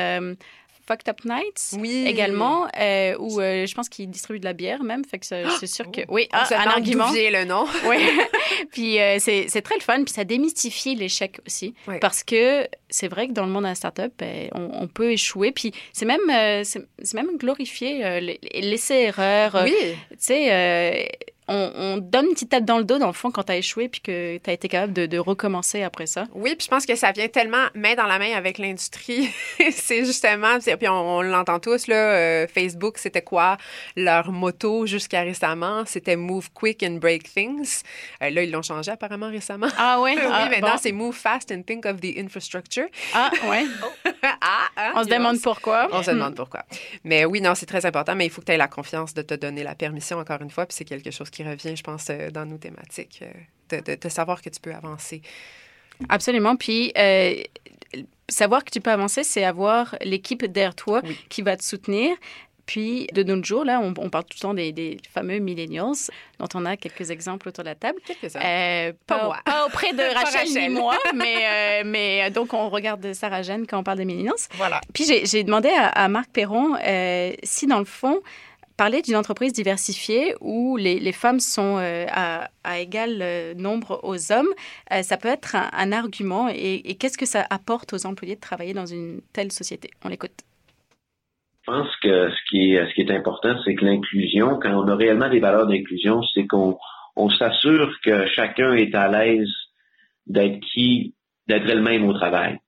Fucked 0.85 1.07
Up 1.09 1.23
Nights 1.25 1.75
Oui. 1.79 2.05
également, 2.07 2.67
euh, 2.79 3.15
où 3.19 3.39
euh, 3.39 3.65
je 3.65 3.73
pense 3.73 3.87
qu'ils 3.89 4.09
distribuent 4.09 4.39
de 4.39 4.45
la 4.45 4.53
bière 4.53 4.83
même. 4.83 5.03
Fait 5.05 5.19
que 5.19 5.25
c'est 5.25 5.67
sûr 5.67 5.89
que... 5.91 6.01
Oui, 6.09 6.27
On 6.33 6.37
ah, 6.37 6.47
un 6.57 6.67
argument. 6.69 7.09
le 7.11 7.45
nom. 7.45 7.65
Oui. 7.87 7.97
puis 8.71 8.99
euh, 8.99 9.17
c'est 9.19 9.45
c'est 9.49 9.61
très 9.61 9.75
le 9.75 9.81
fun, 9.81 10.03
puis 10.03 10.13
ça 10.13 10.23
démystifie 10.23 10.95
l'échec 10.95 11.39
aussi. 11.47 11.73
Parce 12.01 12.23
que 12.23 12.67
c'est 12.89 13.07
vrai 13.07 13.27
que 13.27 13.33
dans 13.33 13.45
le 13.45 13.51
monde 13.51 13.63
de 13.63 13.69
la 13.69 13.75
start-up, 13.75 14.13
ben, 14.17 14.49
on, 14.53 14.69
on 14.83 14.87
peut 14.87 15.11
échouer. 15.11 15.51
Puis 15.51 15.71
c'est 15.93 16.05
même, 16.05 16.21
c'est 16.63 17.13
même 17.13 17.29
les- 18.19 18.39
l'essai-erreur. 18.61 19.61
Oui. 19.63 19.73
Tu 20.11 20.17
sais, 20.19 21.09
on, 21.47 21.71
on 21.75 21.97
donne 21.97 22.27
une 22.27 22.33
petite 22.33 22.49
tape 22.49 22.65
dans 22.65 22.77
le 22.77 22.83
dos, 22.83 22.99
dans 22.99 23.07
le 23.07 23.13
fond, 23.13 23.31
quand 23.31 23.43
tu 23.43 23.51
as 23.51 23.57
échoué, 23.57 23.89
puis 23.89 24.01
que 24.01 24.37
tu 24.37 24.49
as 24.49 24.53
été 24.53 24.67
capable 24.67 24.93
de, 24.93 25.05
de 25.05 25.17
recommencer 25.17 25.83
après 25.83 26.05
ça. 26.05 26.25
Oui, 26.33 26.55
puis 26.55 26.65
je 26.65 26.69
pense 26.69 26.85
que 26.85 26.95
ça 26.95 27.11
vient 27.11 27.27
tellement 27.27 27.65
main 27.75 27.95
dans 27.95 28.05
la 28.05 28.19
main 28.19 28.33
avec 28.33 28.57
l'industrie. 28.57 29.29
c'est 29.71 30.05
justement, 30.05 30.59
puis 30.59 30.87
on, 30.87 31.17
on 31.17 31.21
l'entend 31.21 31.59
tous, 31.59 31.87
là, 31.87 31.95
euh, 31.95 32.47
Facebook, 32.47 32.97
c'était 32.97 33.21
quoi 33.21 33.57
leur 33.95 34.31
motto 34.31 34.85
jusqu'à 34.85 35.21
récemment? 35.21 35.83
C'était 35.85 36.15
Move 36.15 36.51
quick 36.53 36.83
and 36.83 36.97
break 36.99 37.31
things. 37.33 37.81
Euh, 38.21 38.29
là, 38.29 38.43
ils 38.43 38.51
l'ont 38.51 38.61
changé 38.61 38.91
apparemment 38.91 39.29
récemment. 39.29 39.67
Ah 39.77 39.99
ouais? 40.01 40.15
oui, 40.17 40.21
ah, 40.25 40.49
maintenant, 40.49 40.71
bon. 40.71 40.79
c'est 40.81 40.91
Move 40.91 41.15
fast 41.15 41.51
and 41.51 41.63
think 41.63 41.85
of 41.85 41.99
the 41.99 42.17
infrastructure. 42.17 42.87
Ah 43.13 43.31
ouais? 43.49 43.65
ah, 44.23 44.67
hein, 44.77 44.91
On 44.95 45.03
se 45.03 45.09
demande 45.09 45.41
pourquoi. 45.41 45.89
On 45.91 46.03
se 46.03 46.11
demande 46.11 46.35
pourquoi. 46.35 46.63
Mais 47.03 47.25
oui, 47.25 47.41
non, 47.41 47.55
c'est 47.55 47.65
très 47.65 47.85
important, 47.85 48.15
mais 48.15 48.25
il 48.25 48.29
faut 48.29 48.41
que 48.41 48.47
tu 48.47 48.51
aies 48.53 48.57
la 48.57 48.67
confiance 48.67 49.13
de 49.13 49.21
te 49.21 49.33
donner 49.33 49.63
la 49.63 49.75
permission, 49.75 50.17
encore 50.17 50.41
une 50.41 50.49
fois, 50.49 50.65
puis 50.65 50.75
c'est 50.75 50.85
quelque 50.85 51.11
chose 51.11 51.29
qui 51.33 51.43
revient, 51.43 51.75
je 51.75 51.83
pense, 51.83 52.07
euh, 52.09 52.29
dans 52.31 52.45
nos 52.45 52.57
thématiques, 52.57 53.19
euh, 53.23 53.31
de, 53.77 53.83
de- 53.83 53.99
de 53.99 54.09
savoir 54.09 54.41
que 54.41 54.49
tu 54.49 54.59
peux 54.61 54.73
avancer. 54.73 55.21
Absolument. 56.09 56.55
Puis, 56.55 56.91
euh, 56.97 57.35
savoir 58.29 58.63
que 58.63 58.71
tu 58.71 58.81
peux 58.81 58.91
avancer, 58.91 59.23
c'est 59.23 59.43
avoir 59.43 59.95
l'équipe 60.03 60.43
derrière 60.45 60.75
toi 60.75 61.01
Oui. 61.03 61.17
qui 61.29 61.41
va 61.41 61.57
te 61.57 61.63
soutenir. 61.63 62.15
Puis, 62.65 63.07
de 63.13 63.23
nos 63.23 63.43
jours, 63.43 63.65
là, 63.65 63.81
on, 63.81 63.93
on 63.97 64.09
parle 64.09 64.23
tout 64.23 64.37
le 64.37 64.41
temps 64.41 64.53
des, 64.53 64.71
des 64.71 64.97
fameux 65.13 65.39
millennials, 65.39 65.95
dont 66.39 66.47
on 66.53 66.65
a 66.65 66.77
quelques 66.77 67.11
exemples 67.11 67.49
autour 67.49 67.65
de 67.65 67.69
la 67.69 67.75
table. 67.75 67.99
Quelques-uns. 68.05 68.39
Euh, 68.39 68.93
Pas 69.05 69.17
pas, 69.19 69.25
moi. 69.25 69.37
pas 69.43 69.65
auprès 69.65 69.91
de 69.91 70.01
Rachel, 70.15 70.39
Rachel. 70.47 70.61
ni 70.61 70.69
moi, 70.69 70.97
mais, 71.13 71.35
euh, 71.45 71.83
mais 71.85 72.31
donc 72.31 72.53
on 72.53 72.69
regarde 72.69 73.11
Sarah 73.13 73.41
Jeanne 73.41 73.67
quand 73.67 73.79
on 73.79 73.83
parle 73.83 73.97
des 73.97 74.05
millennials. 74.05 74.35
Voilà. 74.53 74.79
Puis 74.93 75.03
j'ai 75.25 75.43
demandé 75.43 75.69
à, 75.69 75.87
à 75.89 76.07
Marc 76.07 76.29
Perron 76.31 76.75
si, 77.43 77.67
dans 77.67 77.79
le 77.79 77.85
fond, 77.85 78.21
parler 78.83 79.01
d'une 79.01 79.15
entreprise 79.15 79.53
diversifiée 79.53 80.35
où 80.41 80.75
les, 80.75 80.99
les 80.99 81.13
femmes 81.13 81.39
sont 81.39 81.77
euh, 81.77 82.05
à, 82.09 82.49
à 82.65 82.79
égal 82.79 83.11
euh, 83.21 83.53
nombre 83.53 84.01
aux 84.03 84.33
hommes, 84.33 84.53
euh, 84.91 85.01
ça 85.03 85.15
peut 85.15 85.29
être 85.29 85.55
un, 85.55 85.69
un 85.71 85.93
argument. 85.93 86.49
Et, 86.49 86.81
et 86.89 86.95
qu'est-ce 86.95 87.17
que 87.17 87.25
ça 87.25 87.45
apporte 87.49 87.93
aux 87.93 88.05
employés 88.05 88.35
de 88.35 88.41
travailler 88.41 88.73
dans 88.73 88.85
une 88.85 89.21
telle 89.31 89.53
société? 89.53 89.89
On 90.03 90.09
l'écoute. 90.09 90.39
Je 91.61 91.71
pense 91.71 91.87
que 92.01 92.29
ce 92.29 92.41
qui 92.49 92.73
est, 92.73 92.85
ce 92.89 92.93
qui 92.93 93.01
est 93.03 93.11
important, 93.11 93.55
c'est 93.63 93.73
que 93.75 93.85
l'inclusion, 93.85 94.59
quand 94.61 94.73
on 94.73 94.85
a 94.89 94.95
réellement 94.97 95.29
des 95.29 95.39
valeurs 95.39 95.65
d'inclusion, 95.65 96.21
c'est 96.33 96.45
qu'on 96.45 96.77
on 97.15 97.29
s'assure 97.29 97.89
que 98.03 98.27
chacun 98.35 98.73
est 98.73 98.93
à 98.95 99.07
l'aise 99.07 99.53
d'être 100.27 100.59
qui, 100.59 101.13
d'être 101.47 101.69
elle-même 101.69 102.05
au 102.05 102.13
travail. 102.13 102.59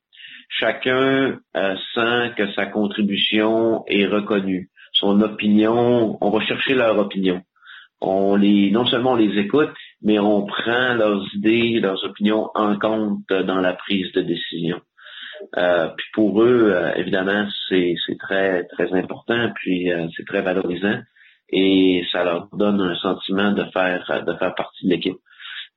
Chacun 0.48 1.40
euh, 1.58 1.76
sent 1.94 2.32
que 2.38 2.54
sa 2.54 2.68
contribution 2.68 3.84
est 3.88 4.06
reconnue. 4.06 4.70
Opinion, 5.22 6.18
on 6.22 6.30
va 6.30 6.46
chercher 6.46 6.74
leur 6.74 6.98
opinion. 6.98 7.42
On 8.02 8.36
les, 8.36 8.72
non 8.72 8.86
seulement 8.86 9.14
on 9.14 9.16
les 9.16 9.40
écoute, 9.40 9.72
mais 10.02 10.20
on 10.20 10.46
prend 10.46 10.94
leurs 10.94 11.24
idées, 11.34 11.80
leurs 11.80 12.04
opinions 12.04 12.50
en 12.54 12.78
compte 12.78 13.28
dans 13.30 13.60
la 13.60 13.74
prise 13.74 14.12
de 14.14 14.22
décision. 14.22 14.82
Euh, 15.58 15.88
puis 15.96 16.08
pour 16.14 16.42
eux, 16.42 16.72
euh, 16.74 16.94
évidemment, 16.96 17.48
c'est 17.70 17.96
très 18.20 18.66
très 18.66 18.94
important, 18.94 19.50
puis 19.56 19.92
euh, 19.92 20.08
c'est 20.16 20.26
très 20.26 20.42
valorisant 20.42 21.00
et 21.50 22.04
ça 22.12 22.24
leur 22.24 22.48
donne 22.54 22.82
un 22.82 22.96
sentiment 22.96 23.52
de 23.52 23.64
faire 23.72 24.24
de 24.26 24.34
faire 24.36 24.56
partie 24.56 24.86
de 24.86 24.92
l'équipe. 24.92 25.18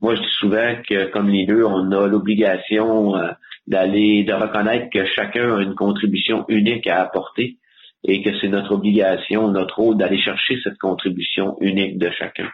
Moi, 0.01 0.15
je 0.15 0.21
dis 0.21 0.35
souvent 0.39 0.75
que 0.89 1.11
comme 1.11 1.29
leader, 1.29 1.71
on 1.71 1.91
a 1.91 2.07
l'obligation 2.07 3.17
euh, 3.17 3.33
d'aller 3.67 4.23
de 4.23 4.33
reconnaître 4.33 4.91
que 4.93 5.05
chacun 5.07 5.57
a 5.57 5.61
une 5.61 5.75
contribution 5.75 6.45
unique 6.49 6.87
à 6.87 7.03
apporter 7.03 7.59
et 8.05 8.23
que 8.23 8.31
c'est 8.41 8.49
notre 8.49 8.73
obligation, 8.73 9.49
notre 9.49 9.79
rôle 9.79 9.97
d'aller 9.97 10.21
chercher 10.21 10.59
cette 10.63 10.79
contribution 10.79 11.57
unique 11.61 11.99
de 11.99 12.11
chacun. 12.11 12.49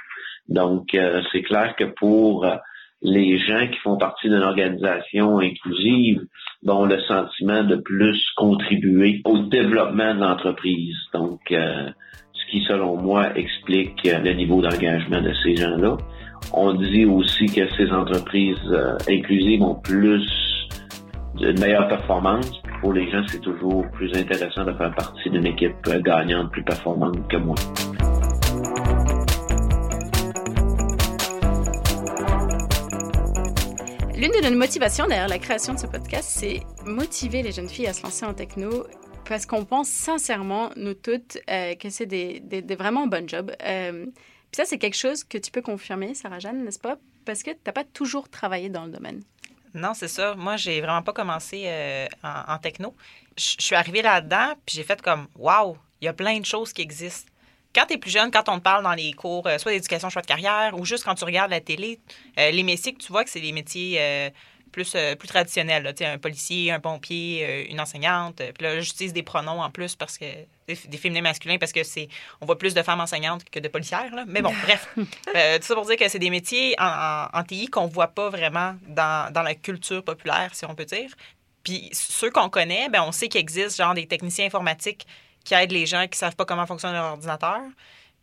Donc, 0.49 0.95
euh, 0.95 1.23
c'est 1.33 1.43
clair 1.43 1.75
que 1.77 1.85
pour 1.85 2.45
euh, 2.45 2.57
les 3.05 3.39
gens 3.39 3.69
qui 3.69 3.79
font 3.81 3.99
partie 3.99 4.29
d'une 4.29 4.43
organisation 4.43 5.39
inclusive, 5.39 6.23
ben, 6.63 6.73
ont 6.73 6.87
le 6.87 7.01
sentiment 7.03 7.63
de 7.63 7.77
plus 7.77 8.19
contribuer 8.37 9.21
au 9.27 9.39
développement 9.39 10.15
de 10.15 10.21
l'entreprise. 10.21 10.97
Donc, 11.13 11.41
euh, 11.53 11.91
ce 12.33 12.51
qui, 12.51 12.65
selon 12.67 12.97
moi, 12.97 13.37
explique 13.37 14.01
euh, 14.07 14.19
le 14.21 14.33
niveau 14.33 14.63
d'engagement 14.63 15.21
de 15.21 15.33
ces 15.43 15.57
gens-là. 15.57 15.99
On 16.55 16.73
dit 16.73 17.05
aussi 17.05 17.47
que 17.47 17.69
ces 17.77 17.91
entreprises 17.93 18.57
euh, 18.71 18.97
inclusives 19.09 19.63
ont 19.63 19.75
plus 19.75 20.27
une 21.41 21.61
meilleure 21.61 21.89
performance. 21.89 22.51
Pour 22.81 22.93
les 22.93 23.11
gens, 23.11 23.23
c'est 23.29 23.41
toujours 23.41 23.89
plus 23.91 24.13
intéressant 24.15 24.65
de 24.65 24.73
faire 24.73 24.95
partie 24.95 25.31
d'une 25.31 25.47
équipe 25.47 25.75
gagnante, 26.03 26.51
plus 26.53 26.63
performante 26.63 27.29
que 27.29 27.37
moi. 27.37 27.55
L'une 34.17 34.31
de 34.31 34.49
nos 34.49 34.59
motivations 34.59 35.07
derrière 35.07 35.29
la 35.29 35.39
création 35.39 35.75
de 35.75 35.79
ce 35.79 35.87
podcast, 35.87 36.29
c'est 36.29 36.61
motiver 36.87 37.43
les 37.43 37.53
jeunes 37.53 37.69
filles 37.69 37.89
à 37.89 37.93
se 37.93 38.03
lancer 38.03 38.25
en 38.25 38.35
techno 38.35 38.87
parce 39.29 39.47
qu'on 39.47 39.65
pense 39.65 39.89
sincèrement, 39.89 40.71
nous 40.77 40.95
toutes, 40.95 41.39
euh, 41.51 41.75
que 41.75 41.89
c'est 41.89 42.07
des 42.07 42.77
vraiment 42.79 43.07
bons 43.07 43.29
jobs. 43.29 43.53
Euh, 43.63 44.07
puis 44.55 44.63
ça, 44.63 44.67
c'est 44.67 44.79
quelque 44.79 44.97
chose 44.97 45.25
que 45.25 45.37
tu 45.37 45.51
peux 45.51 45.63
confirmer, 45.63 46.15
Sarah-Jeanne, 46.15 46.63
n'est-ce 46.63 46.79
pas? 46.79 46.97
Parce 47.25 47.43
que 47.43 47.51
tu 47.51 47.57
n'as 47.67 47.73
pas 47.73 47.83
toujours 47.83 48.29
travaillé 48.29 48.69
dans 48.69 48.85
le 48.85 48.93
domaine. 48.93 49.21
Non, 49.75 49.93
c'est 49.93 50.09
ça. 50.09 50.37
Moi, 50.37 50.57
j'ai 50.57 50.81
vraiment 50.81 51.03
pas 51.03 51.13
commencé 51.13 51.65
euh, 51.67 52.07
en, 52.23 52.59
techno. 52.59 52.95
Je 53.37 53.57
suis 53.59 53.75
arrivée 53.75 54.03
là-dedans, 54.03 54.55
puis 54.65 54.77
j'ai 54.77 54.85
fait 54.85 55.03
comme, 55.03 55.27
waouh, 55.35 55.77
il 56.01 56.05
y 56.05 56.09
a 56.09 56.13
plein 56.13 56.39
de 56.39 56.47
choses 56.47 56.73
qui 56.73 56.83
existent. 56.83 57.31
quand 57.75 57.87
tu 57.87 57.95
es 57.95 57.99
plus 57.99 58.11
jeune, 58.11 58.31
quand 58.31 58.49
on 58.49 58.59
te 58.59 58.63
parle 58.63 58.85
dans 58.85 58.93
les 58.93 59.13
cours, 59.15 59.49
euh, 59.49 59.59
soit 59.59 59.73
d'éducation, 59.73 60.09
choix 60.11 60.23
de 60.23 60.29
carrière, 60.29 60.79
ou 60.79 60.85
juste 60.85 61.03
quand 61.05 61.17
tu 61.17 61.25
regardes 61.25 61.51
la 61.51 61.61
télé, 61.61 61.99
euh, 62.39 62.53
les 62.53 62.63
métiers 62.63 62.95
que 62.95 63.03
tu 63.03 63.11
vois 63.11 63.25
que 63.25 63.31
c'est 63.31 63.41
des 63.41 63.51
métiers 63.51 64.33
plus, 64.75 64.93
euh, 64.97 65.15
plus. 65.15 65.33
Là, 65.33 65.45
sais, 65.47 66.05
un 66.05 66.19
policier, 66.19 66.73
un 66.73 66.81
pompier, 66.81 67.47
euh, 67.47 67.71
une 67.71 67.81
enseignante. 67.81 68.41
euh, 68.41 68.51
Puis 68.53 68.65
là, 68.65 68.81
j'utilise 68.81 69.13
des 69.13 69.23
pronoms 69.23 69.63
en 69.63 69.71
plus 69.71 69.95
parce 69.95 70.19
que 70.19 70.25
des, 70.67 70.75
des 70.87 70.97
féminins 70.99 71.23
masculins 71.23 71.59
parce 71.59 71.73
que 71.73 71.85
c'est 71.85 72.09
on 72.41 72.47
voit 72.47 72.59
plus 72.59 72.75
de 72.75 72.83
femmes 72.83 73.01
enseignantes 73.01 73.45
que 73.49 73.61
de 73.61 73.69
policières. 73.69 74.13
Là. 74.15 74.25
Mais 74.27 74.43
bon, 74.43 74.53
bref. 74.65 74.89
Euh, 75.37 75.59
tout 75.59 75.65
ça 75.65 75.75
pour 75.75 75.87
dire 75.87 75.97
que 75.97 76.09
c'est 76.09 76.19
des 76.19 76.31
métiers 76.31 76.75
en, 76.79 76.87
en, 77.33 77.39
en 77.39 77.43
TI 77.45 77.67
qu'on 77.67 77.87
voit 77.87 78.09
pas 78.09 78.29
vraiment 78.31 78.77
dans, 78.87 79.33
dans 79.33 79.43
la 79.43 79.55
culture 79.55 80.03
populaire, 80.05 80.51
si 80.55 80.65
on 80.65 80.75
peut 80.75 80.85
dire. 80.85 81.11
Puis 81.65 81.89
ceux 81.93 82.31
qu'on 82.31 82.49
connaît, 82.49 82.89
ben, 82.89 83.03
on 83.03 83.11
sait 83.13 83.29
qu'il 83.29 83.41
existe 83.41 83.77
genre 83.79 83.95
des 83.95 84.07
techniciens 84.07 84.47
informatiques 84.47 85.07
qui 85.45 85.55
aident 85.55 85.73
les 85.73 85.87
gens 85.87 86.07
qui 86.07 86.19
savent 86.19 86.37
pas 86.37 86.45
comment 86.45 86.67
fonctionne 86.67 86.93
leur 86.93 87.13
ordinateur. 87.13 87.61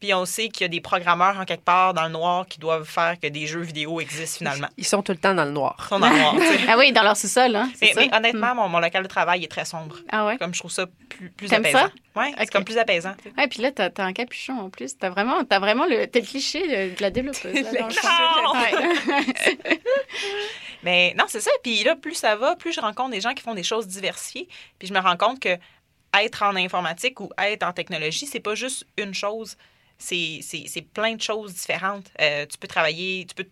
Puis 0.02 0.16
on 0.16 0.26
sait 0.26 0.50
qu'il 0.50 0.64
y 0.64 0.66
a 0.66 0.68
des 0.68 0.82
programmeurs 0.82 1.40
en 1.40 1.46
quelque 1.46 1.64
part 1.64 1.94
dans 1.94 2.02
le 2.02 2.10
noir 2.10 2.48
qui 2.48 2.58
doivent 2.58 2.90
faire 2.90 3.20
que 3.20 3.28
des 3.28 3.46
jeux 3.46 3.62
vidéo 3.62 4.02
existent 4.02 4.40
finalement. 4.40 4.68
Ils 4.76 4.86
sont 4.86 5.04
tout 5.04 5.12
le 5.12 5.20
temps 5.20 5.36
dans 5.36 5.46
le 5.46 5.52
noir. 5.52 5.78
Ils 5.80 5.90
sont 5.90 6.00
dans 6.00 6.10
le 6.10 6.18
noir. 6.18 6.36
Ah 6.68 6.76
oui, 6.78 6.92
dans 6.92 7.04
leur 7.04 7.16
sous-sol, 7.16 7.56
hein? 7.56 7.70
Mais, 7.82 7.94
honnêtement, 8.12 8.56
mon, 8.56 8.68
mon 8.68 8.80
local 8.80 9.04
de 9.04 9.08
travail 9.08 9.44
est 9.44 9.48
très 9.48 9.64
sombre. 9.64 9.98
Ah 10.12 10.26
ouais? 10.26 10.38
Comme 10.40 10.56
je 10.56 10.60
trouve 10.60 10.72
ça 10.72 10.88
plus, 11.10 11.30
plus 11.30 11.54
apaisant. 11.54 11.78
ça? 11.78 11.92
Oui, 12.16 12.34
c'est 12.40 12.52
comme 12.52 12.66
plus 12.66 12.80
apaisant. 12.80 13.14
Ouais, 13.38 13.48
puis 13.48 13.62
là, 13.62 13.72
t'as 13.72 13.90
as 13.96 14.04
un 14.04 14.14
capuchon 14.14 14.54
en 14.54 14.70
plus. 14.72 14.98
T'as 14.98 15.10
vraiment, 15.10 15.44
as 15.48 15.60
vraiment 15.60 15.86
le, 15.86 16.08
cliché 16.08 16.90
de, 16.90 17.02
la 17.02 17.12
développeuse. 17.12 17.54
là, 17.54 17.82
dans 17.82 17.88
le. 17.88 17.94
Mais 20.84 21.14
non, 21.16 21.26
c'est 21.28 21.42
ça. 21.42 21.52
Puis 21.62 21.84
là, 21.84 21.96
plus 21.96 22.16
ça 22.16 22.36
va, 22.36 22.56
plus 22.56 22.74
je 22.74 22.82
rencontre 22.82 23.12
des 23.12 23.22
gens 23.22 23.36
qui 23.36 23.44
font 23.44 23.54
des 23.54 23.62
choses 23.64 23.86
diversifiées. 23.86 24.48
Puis 24.80 24.88
je 24.88 24.94
me 24.94 25.00
rends 25.00 25.18
compte 25.18 25.40
que 25.40 25.58
être 26.20 26.44
en 26.44 26.56
informatique 26.56 27.20
ou 27.20 27.30
être 27.38 27.64
en 27.64 27.72
technologie, 27.72 28.26
c'est 28.26 28.40
pas 28.40 28.56
juste 28.56 28.86
une 28.98 29.14
chose. 29.14 29.58
C'est 30.02 30.86
plein 30.94 31.16
de 31.16 31.22
choses 31.22 31.54
différentes. 31.54 32.12
Euh, 32.20 32.46
tu 32.46 32.58
peux 32.58 32.68
travailler, 32.68 33.26
tu 33.28 33.36
peux, 33.36 33.48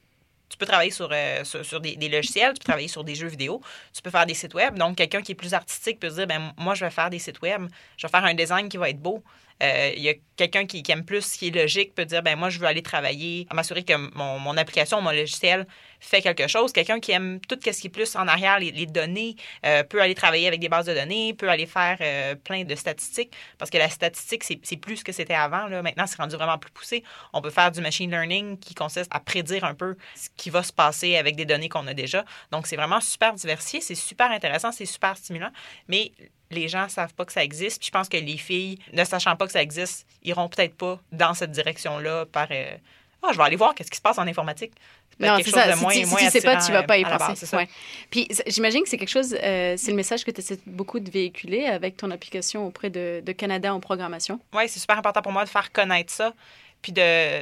tu 0.50 0.58
peux 0.58 0.66
travailler 0.66 0.92
sur, 0.92 1.10
euh, 1.12 1.44
sur, 1.44 1.80
des, 1.80 1.96
logiciels, 2.10 2.54
tu 2.54 2.60
peux 2.60 2.66
travailler 2.66 2.88
sur 2.88 3.04
des 3.04 3.16
jeux 3.16 3.28
vidéo, 3.28 3.62
tu 3.94 4.02
peux 4.02 4.10
faire 4.10 4.26
des 4.26 4.34
sites 4.34 4.54
web. 4.54 4.78
Donc, 4.78 4.98
quelqu'un 4.98 5.22
qui 5.22 5.34
est 5.34 5.36
plus 5.36 5.54
artistique 5.54 6.00
peut 6.00 6.10
se 6.10 6.16
dire, 6.16 6.28
ben 6.28 6.54
moi, 6.58 6.74
je 6.74 6.86
vais 6.86 6.92
faire 6.92 7.10
des 7.10 7.20
sites 7.20 7.42
web, 7.42 7.68
je 7.98 8.08
vais 8.08 8.12
faire 8.12 8.26
un 8.26 8.34
design 8.34 8.68
qui 8.68 8.78
va 8.78 8.90
être 8.90 9.02
beau. 9.02 9.24
Euh, 9.62 9.92
Il 9.96 10.02
y 10.02 10.10
a 10.10 10.14
quelqu'un 10.36 10.66
qui, 10.66 10.84
aime 10.90 11.06
plus 11.06 11.22
ce 11.22 11.38
qui 11.38 11.50
est 11.50 11.56
logique, 11.56 11.94
peut 11.94 12.06
dire, 12.06 12.24
ben 12.24 12.38
moi, 12.38 12.50
je 12.50 12.60
veux 12.60 12.66
aller 12.66 12.82
travailler, 12.82 13.48
m'assurer 13.54 13.84
que 13.84 13.94
mon, 14.16 14.40
mon 14.40 14.58
application, 14.58 15.02
mon 15.02 15.12
logiciel 15.12 15.68
fait 16.00 16.22
quelque 16.22 16.48
chose. 16.48 16.72
Quelqu'un 16.72 17.00
qui 17.00 17.12
aime 17.12 17.40
tout 17.48 17.58
ce 17.64 17.70
qui 17.70 17.88
est 17.88 17.90
plus 17.90 18.16
en 18.16 18.28
arrière, 18.28 18.60
les, 18.60 18.86
données, 18.86 19.36
euh, 19.66 19.84
peut 19.84 20.02
aller 20.02 20.16
travailler 20.16 20.48
avec 20.48 20.60
des 20.60 20.70
bases 20.70 20.86
de 20.86 20.94
données, 20.94 21.34
peut 21.34 21.50
aller 21.50 21.66
faire 21.66 21.98
euh, 22.02 22.36
plein 22.36 22.64
de 22.64 22.76
statistiques, 22.76 23.34
parce 23.58 23.70
que 23.70 23.78
la 23.78 23.90
statistique, 23.90 24.44
c'est 24.44 24.60
c'est 24.64 24.78
plus 24.78 24.98
ce 24.98 25.04
que 25.04 25.12
c'était 25.12 25.34
avant. 25.34 25.68
Là. 25.68 25.82
Maintenant, 25.82 26.06
c'est 26.08 26.18
rendu 26.18 26.36
vraiment 26.36 26.58
plus 26.58 26.72
poussé. 26.72 27.04
On 27.34 27.42
peut 27.42 27.50
faire 27.50 27.72
du 27.72 27.82
machine 27.82 28.10
learning 28.10 28.58
qui 28.60 28.76
consiste 28.76 29.08
à 29.12 29.20
prédire 29.20 29.64
un 29.64 29.74
peu 29.74 29.96
ce 30.16 30.30
qui 30.36 30.50
va 30.50 30.64
se 30.64 30.74
passer 30.74 31.16
avec 31.16 31.36
des 31.36 31.46
données 31.46 31.70
qu'on 31.70 31.88
a 31.88 31.94
déjà. 31.94 32.26
Donc, 32.52 32.68
c'est 32.68 32.76
vraiment 32.76 33.02
super 33.02 33.34
diversifié, 33.34 33.82
c'est 33.82 33.96
super 33.96 34.32
intéressant, 34.32 34.72
c'est 34.72 34.86
super 34.86 35.18
stimulant, 35.18 35.52
mais 35.88 36.12
les 36.52 36.68
gens 36.68 36.86
ne 36.86 36.90
savent 36.90 37.14
pas 37.14 37.26
que 37.26 37.32
ça 37.32 37.44
existe. 37.44 37.80
Puis 37.80 37.88
je 37.88 37.92
pense 37.92 38.10
que 38.10 38.18
les 38.18 38.38
filles, 38.38 38.80
ne 38.94 39.04
sachant 39.04 39.36
pas 39.36 39.46
que 39.46 39.52
ça 39.52 39.62
existe, 39.62 40.08
iront 40.24 40.50
peut-être 40.50 40.76
pas 40.76 41.00
dans 41.12 41.34
cette 41.34 41.52
direction-là 41.52 42.26
par 42.26 42.48
euh, 42.52 42.76
Ah, 43.22 43.30
je 43.34 43.38
vais 43.38 43.44
aller 43.44 43.56
voir 43.56 43.76
qu'est-ce 43.76 43.92
qui 43.92 43.98
se 43.98 44.02
passe 44.02 44.18
en 44.18 44.28
informatique. 44.28 44.72
Non, 45.20 45.36
c'est 45.44 45.50
ça. 45.52 45.68
de 45.68 45.74
Si 45.78 45.86
tu, 45.86 45.94
si 45.94 46.06
moins 46.06 46.20
tu 46.20 46.30
sais 46.30 46.42
pas, 46.42 46.56
tu 46.58 46.72
vas 46.72 46.84
pas 46.84 46.98
y 46.98 47.04
euh, 47.04 47.18
penser. 47.18 47.46
base. 47.46 47.54
Ouais. 47.54 47.68
Puis 48.10 48.28
j'imagine 48.48 48.84
que 48.84 48.90
c'est 48.90 48.98
quelque 48.98 49.10
chose, 49.10 49.36
euh, 49.44 49.76
c'est 49.78 49.92
le 49.92 49.98
message 49.98 50.24
que 50.24 50.32
tu 50.32 50.40
essaies 50.40 50.60
beaucoup 50.66 51.00
de 51.02 51.12
véhiculer 51.12 51.66
avec 51.66 51.98
ton 51.98 52.10
application 52.12 52.66
auprès 52.66 52.90
de, 52.90 53.22
de 53.26 53.32
Canada 53.34 53.74
en 53.74 53.82
programmation. 53.82 54.40
Oui, 54.54 54.70
c'est 54.70 54.80
super 54.80 54.98
important 54.98 55.22
pour 55.22 55.34
moi 55.34 55.44
de 55.44 55.50
faire 55.50 55.72
connaître 55.74 56.14
ça. 56.14 56.34
Puis 56.82 56.92
de. 56.94 57.40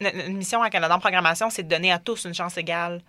Notre 0.00 0.16
notre 0.16 0.30
mission 0.30 0.62
à 0.62 0.70
Canada 0.70 0.94
en 0.96 1.00
programmation, 1.00 1.50
c'est 1.50 1.64
de 1.64 1.68
donner 1.68 1.92
à 1.92 1.98
tous 1.98 2.24
une 2.24 2.34
chance 2.34 2.56
égale 2.56 3.02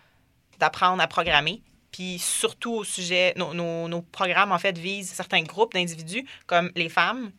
d'apprendre 0.59 1.01
à 1.01 1.07
programmer. 1.07 1.61
Puis 1.91 2.19
surtout 2.19 2.73
au 2.73 2.83
sujet, 2.83 3.33
nos, 3.37 3.53
nos- 3.53 3.87
nos 3.87 4.01
programmes, 4.01 4.51
en 4.51 4.57
fait, 4.59 4.77
visent 4.77 5.09
certains 5.11 5.43
groupes 5.43 5.73
d'individus, 5.73 6.25
comme 6.47 6.71
les 6.75 6.89
femmes, 6.89 7.31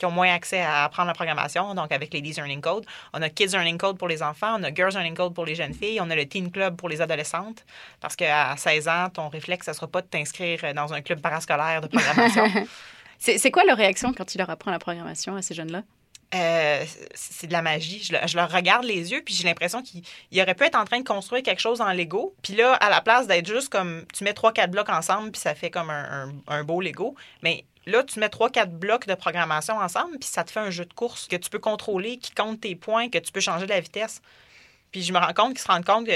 qui 0.00 0.06
ont 0.06 0.10
moins 0.10 0.34
accès 0.34 0.60
à 0.62 0.82
apprendre 0.84 1.06
la 1.08 1.14
programmation, 1.14 1.74
donc 1.76 1.92
avec 1.92 2.12
Ladies 2.12 2.32
Learning 2.32 2.60
Code. 2.60 2.84
On 3.12 3.22
a 3.22 3.28
Kids 3.28 3.48
Learning 3.52 3.78
Code 3.78 3.98
pour 3.98 4.08
les 4.08 4.22
enfants, 4.22 4.56
on 4.58 4.64
a 4.64 4.74
Girls 4.74 4.92
Learning 4.94 5.14
Code 5.14 5.34
pour 5.34 5.44
les 5.46 5.54
jeunes 5.54 5.74
filles, 5.74 6.00
on 6.00 6.10
a 6.10 6.16
le 6.16 6.26
Teen 6.26 6.50
Club 6.50 6.74
pour 6.76 6.88
les 6.88 7.00
adolescentes, 7.00 7.64
parce 8.00 8.16
qu'à 8.16 8.56
16 8.56 8.88
ans, 8.88 9.08
ton 9.12 9.28
réflexe, 9.28 9.66
ça 9.66 9.72
ne 9.72 9.76
sera 9.76 9.86
pas 9.86 10.00
de 10.02 10.06
t'inscrire 10.08 10.74
dans 10.74 10.92
un 10.92 11.02
club 11.02 11.20
parascolaire 11.20 11.80
de 11.82 11.86
programmation. 11.86 12.44
C'est 13.22 13.36
c'est 13.36 13.50
quoi 13.50 13.64
leur 13.64 13.76
réaction 13.76 14.14
quand 14.14 14.24
tu 14.24 14.38
leur 14.38 14.48
apprends 14.48 14.70
la 14.70 14.78
programmation 14.78 15.36
à 15.36 15.42
ces 15.42 15.52
jeunes-là? 15.54 15.82
Euh, 16.34 16.84
c'est 17.12 17.48
de 17.48 17.52
la 17.52 17.60
magie. 17.60 18.02
Je, 18.02 18.14
je 18.26 18.36
leur 18.36 18.50
regarde 18.50 18.84
les 18.84 19.10
yeux, 19.12 19.20
puis 19.22 19.34
j'ai 19.34 19.44
l'impression 19.44 19.82
qu'ils 19.82 20.02
ils 20.30 20.40
auraient 20.40 20.54
pu 20.54 20.64
être 20.64 20.76
en 20.78 20.84
train 20.86 21.00
de 21.00 21.04
construire 21.06 21.42
quelque 21.42 21.60
chose 21.60 21.82
en 21.82 21.92
Lego. 21.92 22.34
Puis 22.42 22.54
là, 22.54 22.72
à 22.74 22.88
la 22.88 23.02
place 23.02 23.26
d'être 23.26 23.46
juste 23.46 23.68
comme 23.68 24.04
tu 24.14 24.24
mets 24.24 24.32
trois, 24.32 24.52
quatre 24.52 24.70
blocs 24.70 24.88
ensemble, 24.88 25.32
puis 25.32 25.40
ça 25.40 25.54
fait 25.54 25.70
comme 25.70 25.90
un, 25.90 26.28
un- 26.28 26.32
un 26.46 26.64
beau 26.64 26.80
Lego, 26.80 27.14
mais 27.42 27.64
là, 27.90 28.02
tu 28.04 28.18
mets 28.20 28.28
trois, 28.28 28.48
quatre 28.50 28.72
blocs 28.72 29.06
de 29.06 29.14
programmation 29.14 29.76
ensemble, 29.76 30.18
puis 30.18 30.28
ça 30.28 30.44
te 30.44 30.50
fait 30.50 30.60
un 30.60 30.70
jeu 30.70 30.84
de 30.84 30.92
course 30.94 31.26
que 31.28 31.36
tu 31.36 31.50
peux 31.50 31.58
contrôler, 31.58 32.16
qui 32.16 32.32
compte 32.32 32.60
tes 32.60 32.74
points, 32.74 33.08
que 33.08 33.18
tu 33.18 33.32
peux 33.32 33.40
changer 33.40 33.66
de 33.66 33.70
la 33.70 33.80
vitesse. 33.80 34.22
Puis 34.92 35.02
je 35.02 35.12
me 35.12 35.18
rends 35.18 35.32
compte 35.34 35.50
qu'ils 35.50 35.60
se 35.60 35.68
rendent 35.68 35.84
compte 35.84 36.06
que. 36.06 36.12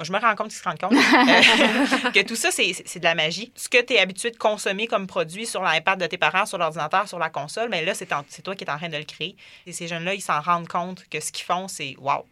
Je 0.00 0.12
me 0.12 0.18
rends 0.20 0.36
compte 0.36 0.48
qu'ils 0.50 0.58
se 0.58 0.62
rendent 0.62 0.78
compte 0.78 0.92
euh, 0.92 2.10
que 2.14 2.22
tout 2.22 2.36
ça, 2.36 2.50
c'est 2.52 2.70
de 2.98 3.02
la 3.04 3.16
magie. 3.16 3.50
Ce 3.56 3.68
que 3.68 3.82
tu 3.82 3.94
es 3.94 3.98
habitué 3.98 4.30
de 4.30 4.36
consommer 4.36 4.86
comme 4.86 5.08
produit 5.08 5.44
sur 5.44 5.64
l'iPad 5.64 5.98
de 6.00 6.06
tes 6.06 6.18
parents, 6.18 6.46
sur 6.46 6.56
l'ordinateur, 6.58 7.08
sur 7.08 7.18
la 7.18 7.30
console, 7.30 7.68
mais 7.68 7.84
là, 7.84 7.92
c'est 7.92 8.12
en- 8.12 8.24
c'est 8.28 8.42
toi 8.42 8.54
qui 8.54 8.62
es 8.62 8.70
en 8.70 8.76
train 8.78 8.88
de 8.88 8.96
le 8.96 9.02
créer. 9.04 9.34
Et 9.66 9.72
ces 9.72 9.88
jeunes-là, 9.88 10.14
ils 10.14 10.20
s'en 10.20 10.40
rendent 10.40 10.68
compte 10.68 11.04
que 11.10 11.18
ce 11.18 11.32
qu'ils 11.32 11.44
font, 11.44 11.66
c'est 11.66 11.96
wow. 11.98 12.24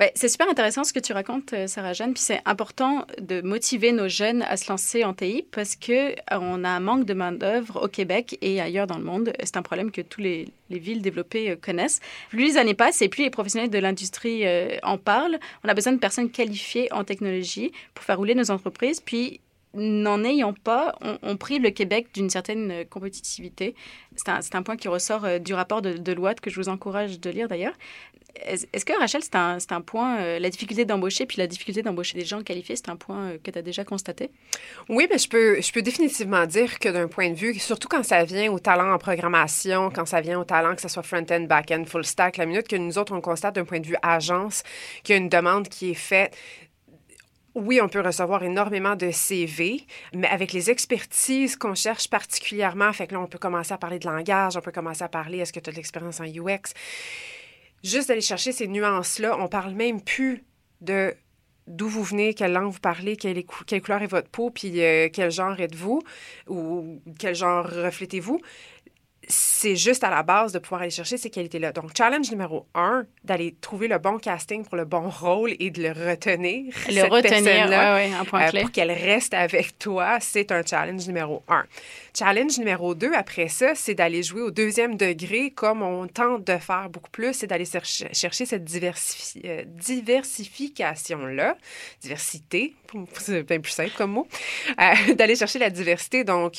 Ben, 0.00 0.10
c'est 0.16 0.28
super 0.28 0.48
intéressant 0.48 0.82
ce 0.82 0.92
que 0.92 0.98
tu 0.98 1.12
racontes, 1.12 1.52
euh, 1.52 1.68
Sarah-Jeanne. 1.68 2.14
Puis 2.14 2.22
c'est 2.24 2.40
important 2.46 3.06
de 3.20 3.40
motiver 3.42 3.92
nos 3.92 4.08
jeunes 4.08 4.42
à 4.42 4.56
se 4.56 4.68
lancer 4.68 5.04
en 5.04 5.14
TI 5.14 5.46
parce 5.52 5.76
que 5.76 6.10
euh, 6.10 6.14
on 6.32 6.64
a 6.64 6.68
un 6.68 6.80
manque 6.80 7.04
de 7.04 7.14
main-d'œuvre 7.14 7.84
au 7.84 7.86
Québec 7.86 8.36
et 8.42 8.60
ailleurs 8.60 8.88
dans 8.88 8.98
le 8.98 9.04
monde. 9.04 9.32
C'est 9.44 9.56
un 9.56 9.62
problème 9.62 9.92
que 9.92 10.00
tous 10.00 10.20
les, 10.20 10.48
les 10.68 10.80
villes 10.80 11.00
développées 11.00 11.50
euh, 11.50 11.56
connaissent. 11.56 12.00
Plus 12.30 12.44
les 12.44 12.56
années 12.56 12.74
passent 12.74 13.02
et 13.02 13.08
plus 13.08 13.22
les 13.22 13.30
professionnels 13.30 13.70
de 13.70 13.78
l'industrie 13.78 14.42
en 14.82 14.98
parlent, 14.98 15.38
on 15.62 15.68
a 15.68 15.74
besoin 15.74 15.92
de 15.92 15.98
personnes 15.98 16.30
qualifiées 16.30 16.92
en 16.92 17.04
technologie 17.04 17.70
pour 17.94 18.04
faire 18.04 18.16
rouler 18.16 18.34
nos 18.34 18.50
entreprises. 18.50 19.00
Puis 19.00 19.40
n'en 19.74 20.24
ayant 20.24 20.52
pas, 20.52 20.94
on, 21.00 21.18
on 21.22 21.36
prive 21.36 21.62
le 21.62 21.70
Québec 21.70 22.08
d'une 22.14 22.30
certaine 22.30 22.70
euh, 22.70 22.84
compétitivité. 22.84 23.74
C'est 24.16 24.28
un, 24.28 24.40
un 24.52 24.62
point 24.62 24.76
qui 24.76 24.88
ressort 24.88 25.24
euh, 25.24 25.38
du 25.38 25.54
rapport 25.54 25.82
de, 25.82 25.94
de 25.94 26.14
que 26.40 26.50
je 26.50 26.56
vous 26.60 26.68
encourage 26.68 27.20
de 27.20 27.30
lire 27.30 27.48
d'ailleurs. 27.48 27.74
Est-ce 28.36 28.84
que 28.84 28.98
Rachel, 28.98 29.22
c'est 29.22 29.36
un, 29.36 29.58
un 29.70 29.80
point, 29.80 30.18
euh, 30.18 30.38
la 30.40 30.50
difficulté 30.50 30.84
d'embaucher, 30.84 31.24
puis 31.24 31.38
la 31.38 31.46
difficulté 31.46 31.82
d'embaucher 31.82 32.18
des 32.18 32.24
gens 32.24 32.42
qualifiés, 32.42 32.74
c'est 32.74 32.88
un 32.88 32.96
point 32.96 33.34
que 33.42 33.50
tu 33.50 33.58
as 33.58 33.62
déjà 33.62 33.84
constaté? 33.84 34.30
Oui, 34.88 35.06
mais 35.08 35.18
je 35.18 35.28
peux, 35.28 35.60
je 35.60 35.72
peux 35.72 35.82
définitivement 35.82 36.44
dire 36.44 36.80
que 36.80 36.88
d'un 36.88 37.06
point 37.06 37.30
de 37.30 37.36
vue, 37.36 37.54
surtout 37.54 37.86
quand 37.86 38.02
ça 38.02 38.24
vient 38.24 38.50
au 38.50 38.58
talent 38.58 38.92
en 38.92 38.98
programmation, 38.98 39.90
quand 39.90 40.06
ça 40.06 40.20
vient 40.20 40.40
au 40.40 40.44
talent, 40.44 40.74
que 40.74 40.82
ce 40.82 40.88
soit 40.88 41.04
front-end, 41.04 41.42
back-end, 41.42 41.84
full 41.86 42.04
stack, 42.04 42.36
la 42.36 42.46
minute 42.46 42.66
que 42.66 42.76
nous 42.76 42.98
autres, 42.98 43.14
on 43.14 43.20
constate 43.20 43.54
d'un 43.54 43.64
point 43.64 43.78
de 43.78 43.86
vue 43.86 43.96
agence 44.02 44.64
qu'il 45.04 45.14
y 45.14 45.18
a 45.18 45.20
une 45.20 45.28
demande 45.28 45.68
qui 45.68 45.90
est 45.90 45.94
faite, 45.94 46.36
oui, 47.54 47.80
on 47.80 47.88
peut 47.88 48.00
recevoir 48.00 48.42
énormément 48.42 48.96
de 48.96 49.10
CV, 49.10 49.86
mais 50.12 50.26
avec 50.26 50.52
les 50.52 50.70
expertises 50.70 51.56
qu'on 51.56 51.74
cherche 51.74 52.08
particulièrement, 52.08 52.92
fait 52.92 53.06
que 53.06 53.14
là, 53.14 53.20
on 53.20 53.26
peut 53.26 53.38
commencer 53.38 53.72
à 53.72 53.78
parler 53.78 53.98
de 53.98 54.06
langage, 54.06 54.56
on 54.56 54.60
peut 54.60 54.72
commencer 54.72 55.04
à 55.04 55.08
parler, 55.08 55.38
est-ce 55.38 55.52
que 55.52 55.60
tu 55.60 55.70
as 55.70 55.72
de 55.72 55.76
l'expérience 55.76 56.20
en 56.20 56.24
UX? 56.24 56.74
Juste 57.84 58.08
d'aller 58.08 58.20
chercher 58.20 58.52
ces 58.52 58.66
nuances-là, 58.66 59.36
on 59.38 59.48
parle 59.48 59.74
même 59.74 60.02
plus 60.02 60.44
de 60.80 61.14
d'où 61.66 61.88
vous 61.88 62.02
venez, 62.02 62.34
quelle 62.34 62.52
langue 62.52 62.70
vous 62.70 62.80
parlez, 62.80 63.16
quelle, 63.16 63.42
quelle 63.66 63.80
couleur 63.80 64.02
est 64.02 64.06
votre 64.06 64.28
peau, 64.28 64.50
puis 64.50 64.82
euh, 64.82 65.08
quel 65.10 65.30
genre 65.30 65.58
êtes-vous 65.58 66.02
ou 66.46 67.00
quel 67.18 67.34
genre 67.34 67.64
reflétez-vous. 67.64 68.40
C'est 69.28 69.76
juste 69.76 70.04
à 70.04 70.10
la 70.10 70.22
base 70.22 70.52
de 70.52 70.58
pouvoir 70.58 70.82
aller 70.82 70.90
chercher 70.90 71.16
ces 71.16 71.30
qualités-là. 71.30 71.72
Donc, 71.72 71.90
challenge 71.96 72.30
numéro 72.30 72.66
un, 72.74 73.06
d'aller 73.24 73.54
trouver 73.60 73.88
le 73.88 73.98
bon 73.98 74.18
casting 74.18 74.64
pour 74.64 74.76
le 74.76 74.84
bon 74.84 75.08
rôle 75.08 75.54
et 75.58 75.70
de 75.70 75.82
le 75.82 76.10
retenir. 76.10 76.72
Le 76.88 76.92
cette 76.92 77.10
retenir, 77.10 77.44
personne-là, 77.44 77.94
ouais, 77.96 78.08
ouais, 78.10 78.14
un 78.14 78.24
point 78.24 78.42
euh, 78.46 78.50
clé. 78.50 78.60
pour 78.62 78.72
qu'elle 78.72 78.90
reste 78.92 79.34
avec 79.34 79.78
toi, 79.78 80.18
c'est 80.20 80.52
un 80.52 80.62
challenge 80.64 81.06
numéro 81.06 81.42
un. 81.48 81.64
Challenge 82.16 82.58
numéro 82.58 82.94
deux, 82.94 83.12
après 83.12 83.48
ça, 83.48 83.74
c'est 83.74 83.94
d'aller 83.94 84.22
jouer 84.22 84.42
au 84.42 84.50
deuxième 84.50 84.96
degré, 84.96 85.50
comme 85.50 85.82
on 85.82 86.06
tente 86.06 86.44
de 86.44 86.58
faire 86.58 86.88
beaucoup 86.88 87.10
plus, 87.10 87.32
c'est 87.34 87.46
d'aller 87.46 87.64
chercher, 87.64 88.08
chercher 88.12 88.46
cette 88.46 88.64
diversifi- 88.64 89.40
euh, 89.44 89.64
diversification-là, 89.66 91.56
diversité, 92.00 92.74
c'est 93.18 93.42
bien 93.42 93.60
plus 93.60 93.72
simple 93.72 93.92
comme 93.96 94.12
mot, 94.12 94.28
euh, 94.80 95.14
d'aller 95.14 95.36
chercher 95.36 95.58
la 95.58 95.70
diversité. 95.70 96.24
Donc, 96.24 96.54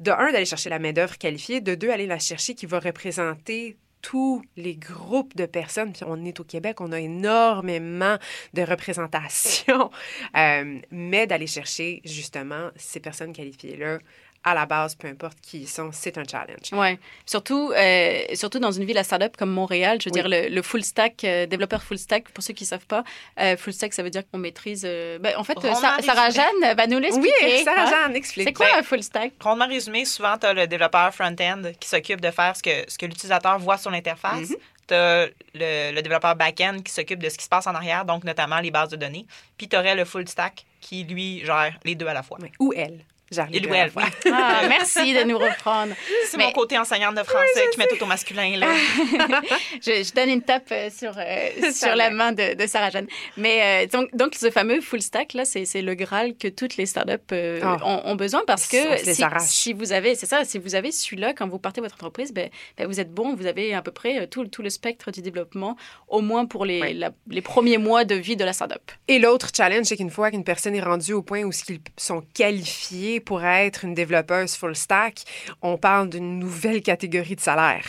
de 0.00 0.10
un, 0.10 0.32
d'aller 0.32 0.44
chercher 0.44 0.70
la 0.70 0.78
main-d'œuvre 0.78 1.18
qualifiée, 1.18 1.60
de 1.60 1.74
deux, 1.74 1.90
aller 1.90 2.06
la 2.06 2.18
chercher 2.18 2.54
qui 2.54 2.66
va 2.66 2.78
représenter 2.80 3.76
tous 4.04 4.42
les 4.56 4.76
groupes 4.76 5.34
de 5.34 5.46
personnes. 5.46 5.92
Puis 5.92 6.02
on 6.06 6.24
est 6.26 6.38
au 6.38 6.44
Québec, 6.44 6.82
on 6.82 6.92
a 6.92 7.00
énormément 7.00 8.18
de 8.52 8.62
représentation, 8.62 9.90
Euh, 10.36 10.80
mais 10.90 11.26
d'aller 11.26 11.46
chercher 11.46 12.00
justement 12.04 12.70
ces 12.76 12.98
personnes 13.00 13.32
qualifiées-là 13.32 13.98
à 14.44 14.54
la 14.54 14.66
base, 14.66 14.94
peu 14.94 15.08
importe 15.08 15.38
qui 15.40 15.60
ils 15.62 15.66
sont, 15.68 15.90
c'est 15.92 16.18
un 16.18 16.24
challenge. 16.30 16.72
Ouais. 16.72 16.98
Surtout, 17.24 17.72
euh, 17.74 18.18
surtout 18.34 18.58
dans 18.58 18.72
une 18.72 18.84
ville 18.84 18.98
à 18.98 19.04
startup 19.04 19.36
comme 19.36 19.50
Montréal, 19.50 19.98
je 20.02 20.10
veux 20.10 20.14
Oui. 20.14 20.20
dire, 20.20 20.28
le, 20.28 20.54
le 20.54 20.62
full 20.62 20.84
stack, 20.84 21.24
euh, 21.24 21.46
développeur 21.46 21.82
full 21.82 21.98
stack, 21.98 22.28
pour 22.30 22.44
ceux 22.44 22.52
qui 22.52 22.64
ne 22.64 22.68
savent 22.68 22.86
pas, 22.86 23.04
euh, 23.40 23.56
full 23.56 23.72
stack, 23.72 23.94
ça 23.94 24.02
veut 24.02 24.10
dire 24.10 24.22
qu'on 24.30 24.38
maîtrise. 24.38 24.82
euh, 24.84 25.18
ben, 25.18 25.34
en 25.36 25.44
fait, 25.44 25.56
euh, 25.64 25.72
Sarah 25.74 25.96
résumé. 25.96 26.30
Jeanne 26.62 26.76
va 26.76 26.86
nous 26.86 26.98
l'expliquer. 26.98 27.32
Oui, 27.42 27.52
hein. 27.60 27.62
Sarah-Jeanne, 27.64 28.16
explique. 28.16 28.46
C'est 28.48 28.52
quoi 28.52 28.66
Ben, 28.72 28.80
un 28.80 28.82
full 28.82 29.02
stack? 29.02 29.32
Rondement 29.40 29.66
résumé, 29.66 30.04
souvent, 30.04 30.36
tu 30.38 30.46
as 30.46 30.52
le 30.52 30.66
développeur 30.66 31.14
front-end 31.14 31.62
qui 31.80 31.88
s'occupe 31.88 32.20
de 32.20 32.30
faire 32.30 32.54
ce 32.56 32.62
que, 32.62 32.70
ce 32.88 32.98
que 32.98 33.06
l'utilisateur 33.06 33.58
voit 33.58 33.78
sur 33.78 33.90
l'interface. 33.90 34.50
Mhm. 34.50 34.56
Tu 34.86 34.92
as 34.94 35.26
le, 35.54 35.92
le 35.94 36.02
développeur 36.02 36.36
back-end 36.36 36.76
qui 36.84 36.92
s'occupe 36.92 37.18
de 37.22 37.30
ce 37.30 37.38
qui 37.38 37.44
se 37.44 37.48
passe 37.48 37.66
en 37.66 37.74
arrière, 37.74 38.04
donc 38.04 38.22
notamment 38.24 38.60
les 38.60 38.70
bases 38.70 38.90
de 38.90 38.96
données. 38.96 39.24
Puis 39.56 39.66
tu 39.68 39.76
aurais 39.76 39.94
le 39.94 40.04
full 40.04 40.28
stack 40.28 40.66
qui, 40.82 41.04
lui, 41.04 41.42
gère 41.42 41.72
les 41.84 41.94
deux 41.94 42.06
à 42.06 42.12
la 42.12 42.22
fois. 42.22 42.36
Oui. 42.42 42.50
Ou 42.58 42.74
elle. 42.76 43.00
J'arrive. 43.30 43.66
Oui. 43.70 43.78
Ah, 44.32 44.62
merci 44.68 45.12
de 45.14 45.24
nous 45.24 45.38
reprendre. 45.38 45.92
C'est 46.28 46.36
Mais- 46.36 46.44
mon 46.46 46.52
côté 46.52 46.78
enseignante 46.78 47.14
de 47.16 47.22
français 47.22 47.64
qui 47.72 47.78
met 47.78 47.86
tout 47.86 48.02
au 48.02 48.06
masculin. 48.06 48.56
Là. 48.56 48.68
Je, 49.84 50.02
je 50.04 50.12
donne 50.14 50.28
une 50.28 50.42
tape 50.42 50.68
euh, 50.70 50.88
sur, 50.96 51.12
euh, 51.18 51.72
sur 51.72 51.94
la 51.96 52.10
main 52.10 52.32
de, 52.32 52.54
de 52.54 52.66
Sarah 52.66 52.90
Jeanne. 52.90 53.06
Mais 53.36 53.84
euh, 53.84 53.86
donc, 53.90 54.14
donc, 54.14 54.34
ce 54.34 54.50
fameux 54.50 54.80
full 54.80 55.02
stack, 55.02 55.32
là, 55.32 55.44
c'est 55.44 55.64
le 55.82 55.94
Graal 55.94 56.36
que 56.36 56.48
toutes 56.48 56.76
les 56.76 56.86
startups 56.86 57.12
euh, 57.32 57.60
Ah. 57.62 57.78
ont, 57.84 58.02
ont 58.12 58.14
besoin 58.14 58.42
parce 58.46 58.66
que 58.68 58.76
si, 59.02 59.22
si 59.40 59.72
vous 59.72 59.92
avez, 59.92 60.14
c'est 60.14 60.26
ça, 60.26 60.44
si 60.44 60.58
vous 60.58 60.74
avez 60.74 60.92
celui-là 60.92 61.32
quand 61.34 61.48
vous 61.48 61.58
partez 61.58 61.80
votre 61.80 61.94
entreprise, 61.94 62.32
ben, 62.32 62.50
ben, 62.78 62.86
vous 62.86 63.00
êtes 63.00 63.12
bon, 63.12 63.34
vous 63.34 63.46
avez 63.46 63.74
à 63.74 63.82
peu 63.82 63.90
près 63.90 64.26
tout, 64.28 64.44
tout 64.46 64.62
le 64.62 64.70
spectre 64.70 65.10
du 65.10 65.22
développement, 65.22 65.76
au 66.08 66.20
moins 66.20 66.46
pour 66.46 66.64
les, 66.64 66.80
Oui. 66.80 66.94
la- 66.94 67.10
les 67.28 67.42
premiers 67.42 67.78
mois 67.78 68.04
de 68.04 68.14
vie 68.14 68.36
de 68.36 68.44
la 68.44 68.52
startup. 68.52 68.82
Et 69.08 69.18
l'autre 69.18 69.48
challenge, 69.56 69.86
c'est 69.86 69.96
qu'une 69.96 70.10
fois 70.10 70.30
qu'une 70.30 70.44
personne 70.44 70.74
est 70.74 70.82
rendue 70.82 71.12
au 71.14 71.22
point 71.22 71.42
où 71.42 71.50
ils 71.68 71.80
sont 71.96 72.22
qualifiés 72.34 73.13
pour 73.20 73.44
être 73.44 73.84
une 73.84 73.94
développeuse 73.94 74.54
full 74.54 74.74
stack, 74.74 75.22
on 75.62 75.76
parle 75.76 76.10
d'une 76.10 76.38
nouvelle 76.38 76.82
catégorie 76.82 77.36
de 77.36 77.40
salaire. 77.40 77.84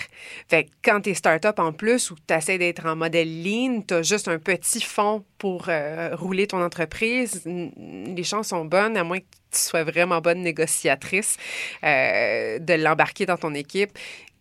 Fait 0.48 0.66
que 0.66 0.70
quand 0.84 1.02
tu 1.02 1.12
es 1.12 1.14
startup 1.14 1.60
en 1.60 1.72
plus 1.72 2.12
ou 2.12 2.16
tu 2.28 2.34
essaies 2.34 2.58
d'être 2.58 2.86
en 2.86 2.96
modèle 2.96 3.44
lean, 3.44 3.82
tu 3.82 3.94
as 3.94 4.04
juste 4.04 4.28
un 4.28 4.40
petit 4.40 4.82
fonds 4.82 5.24
pour 5.38 5.66
euh, 5.70 6.16
rouler 6.16 6.48
ton 6.48 6.62
entreprise, 6.62 7.44
les 7.46 8.24
chances 8.24 8.50
sont 8.50 8.66
bonnes, 8.66 8.98
à 8.98 9.04
moins 9.04 9.20
que 9.20 9.26
tu 9.52 9.60
sois 9.60 9.84
vraiment 9.84 10.22
bonne 10.22 10.42
négociatrice, 10.42 11.38
euh, 11.84 12.60
de 12.60 12.74
l'embarquer 12.74 13.26
dans 13.26 13.38
ton 13.38 13.54
équipe. 13.54 13.98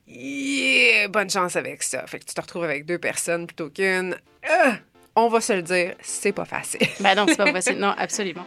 Yeah, 0.07 1.09
bonne 1.09 1.31
chance 1.31 1.57
avec 1.57 1.83
ça. 1.83 2.07
Fait 2.07 2.19
que 2.19 2.25
tu 2.25 2.35
te 2.35 2.41
retrouves 2.41 2.65
avec 2.65 2.85
deux 2.85 2.99
personnes 2.99 3.47
plutôt 3.47 3.71
qu'une. 3.71 4.17
Ah! 4.49 4.77
on 5.17 5.29
va 5.29 5.41
se 5.41 5.53
le 5.53 5.63
dire, 5.63 5.95
c'est 6.01 6.33
pas 6.33 6.45
facile. 6.45 6.87
Ben 7.01 7.15
non, 7.15 7.27
c'est 7.29 7.37
pas 7.37 7.53
possible. 7.53 7.79
Non, 7.79 7.95
absolument. 7.97 8.47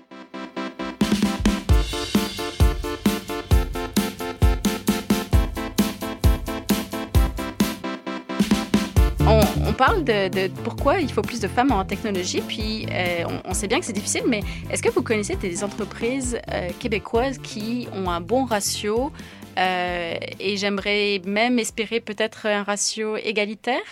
Parle 9.78 10.04
de, 10.04 10.48
pourquoi 10.64 11.00
il 11.00 11.12
faut 11.12 11.22
plus 11.22 11.40
de 11.40 11.48
femmes 11.48 11.72
en 11.72 11.86
technologie, 11.86 12.42
puis 12.42 12.88
euh, 12.92 13.24
on, 13.28 13.52
on 13.52 13.54
sait 13.54 13.68
bien 13.68 13.80
que 13.80 13.86
c'est 13.86 13.94
difficile, 13.94 14.24
mais 14.28 14.42
est-ce 14.70 14.82
que 14.82 14.90
vous 14.90 15.04
connaissez 15.04 15.36
des 15.36 15.64
entreprises 15.64 16.40
euh, 16.52 16.70
québécoises 16.80 17.38
qui 17.38 17.88
ont 17.94 18.10
un 18.10 18.20
bon 18.20 18.46
ratio 18.46 19.12
euh, 19.58 20.16
et 20.40 20.58
j'aimerais 20.58 21.22
même 21.26 21.60
espérer 21.60 22.00
peut-être 22.00 22.48
un 22.48 22.64
ratio 22.64 23.18
égalitaire? 23.18 23.88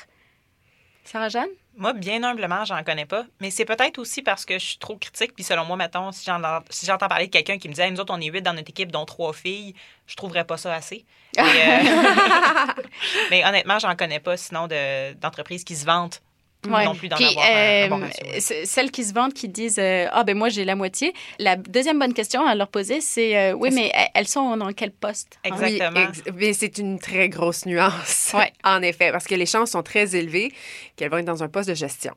Sarah-Jeanne? 1.03 1.49
Moi, 1.77 1.93
bien 1.93 2.23
humblement, 2.23 2.63
j'en 2.65 2.81
connais 2.83 3.05
pas. 3.05 3.25
Mais 3.41 3.51
c'est 3.51 3.65
peut-être 3.65 3.97
aussi 3.97 4.21
parce 4.21 4.45
que 4.45 4.57
je 4.57 4.65
suis 4.65 4.77
trop 4.77 4.95
critique. 4.97 5.33
Puis 5.35 5.43
selon 5.43 5.65
moi, 5.65 5.75
mettons, 5.75 6.11
si 6.11 6.23
j'en- 6.25 6.41
si 6.69 6.85
j'entends 6.85 7.07
parler 7.09 7.27
de 7.27 7.31
quelqu'un 7.31 7.57
qui 7.57 7.67
me 7.67 7.73
dit 7.73 7.81
Hey, 7.81 7.91
nous 7.91 7.99
autres, 7.99 8.13
on 8.15 8.21
est 8.21 8.27
huit 8.27 8.41
dans 8.41 8.53
notre 8.53 8.69
équipe, 8.69 8.91
dont 8.91 9.05
trois 9.05 9.33
filles, 9.33 9.73
je 10.07 10.15
trouverais 10.15 10.45
pas 10.45 10.57
ça 10.57 10.73
assez. 10.73 11.05
Mais, 11.37 11.43
euh, 11.43 12.71
mais 13.29 13.43
honnêtement, 13.45 13.77
j'en 13.77 13.95
connais 13.97 14.21
pas 14.21 14.37
sinon 14.37 14.67
de- 14.67 15.13
d'entreprises 15.15 15.65
qui 15.65 15.75
se 15.75 15.85
vantent 15.85 16.21
non 16.65 16.95
plus 16.95 17.07
d'en 17.09 17.15
Puis, 17.15 17.25
avoir 17.25 17.99
euh, 18.01 18.39
c- 18.39 18.65
Celles 18.65 18.91
qui 18.91 19.03
se 19.03 19.13
vendent, 19.13 19.33
qui 19.33 19.47
disent 19.49 19.79
euh, 19.79 20.07
Ah, 20.11 20.23
ben 20.23 20.37
moi, 20.37 20.49
j'ai 20.49 20.65
la 20.65 20.75
moitié. 20.75 21.13
La 21.39 21.55
deuxième 21.55 21.99
bonne 21.99 22.13
question 22.13 22.45
à 22.45 22.55
leur 22.55 22.67
poser, 22.67 23.01
c'est 23.01 23.37
euh, 23.37 23.53
Oui, 23.53 23.69
Est-ce- 23.69 23.75
mais 23.75 23.91
elles- 23.93 24.09
elles 24.13 24.27
sont 24.27 24.55
dans 24.57 24.71
quel 24.73 24.91
poste 24.91 25.37
hein? 25.45 25.49
Exact. 25.53 25.67
Exactement. 25.67 25.99
Oui, 26.01 26.07
ex- 26.25 26.35
mais 26.35 26.53
c'est 26.53 26.77
une 26.77 26.99
très 26.99 27.29
grosse 27.29 27.65
nuance. 27.65 28.31
Ouais. 28.33 28.51
en 28.63 28.81
effet, 28.81 29.11
parce 29.11 29.25
que 29.25 29.35
les 29.35 29.45
chances 29.45 29.71
sont 29.71 29.83
très 29.83 30.15
élevées 30.15 30.51
qu'elles 30.95 31.09
vont 31.11 31.17
être 31.17 31.25
dans 31.25 31.43
un 31.43 31.47
poste 31.49 31.69
de 31.69 31.75
gestion. 31.75 32.13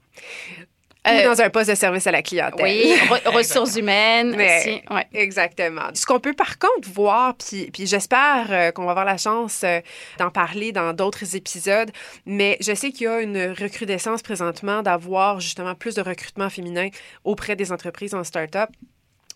Euh, 1.09 1.21
Ou 1.21 1.35
dans 1.35 1.41
un 1.43 1.51
poste 1.51 1.71
de 1.71 1.75
service 1.75 2.07
à 2.07 2.11
la 2.11 2.23
clientèle. 2.23 2.65
Oui, 2.65 2.95
re- 3.09 3.29
ressources 3.37 3.77
humaines. 3.77 4.35
Mais- 4.37 4.59
aussi, 4.59 4.83
ouais. 4.91 5.07
Exactement. 5.13 5.89
Ce 5.95 6.07
qu'on 6.07 6.21
peut 6.21 6.33
par 6.35 6.59
contre 6.59 6.89
voir, 6.91 7.35
puis, 7.37 7.71
puis 7.73 7.87
j'espère 7.87 8.47
euh, 8.51 8.71
qu'on 8.73 8.85
va 8.85 8.91
avoir 8.91 9.05
la 9.07 9.17
chance 9.17 9.63
euh, 9.65 9.81
d'en 10.19 10.31
parler 10.31 10.73
dans 10.73 10.93
d'autres 10.93 11.37
épisodes, 11.37 11.91
mais 12.27 12.57
je 12.61 12.75
sais 12.75 12.91
qu'il 12.91 13.05
y 13.05 13.07
a 13.09 13.21
une 13.21 13.55
recrudescence 13.59 14.23
présentement 14.23 14.83
d'avoir 14.83 15.41
justement 15.41 15.75
plus 15.75 15.95
de 15.95 16.03
recrutement 16.03 16.51
féminin 16.51 16.89
auprès 17.25 17.57
des 17.57 17.73
entreprises 17.73 18.15
en 18.15 18.25
start-up. 18.25 18.71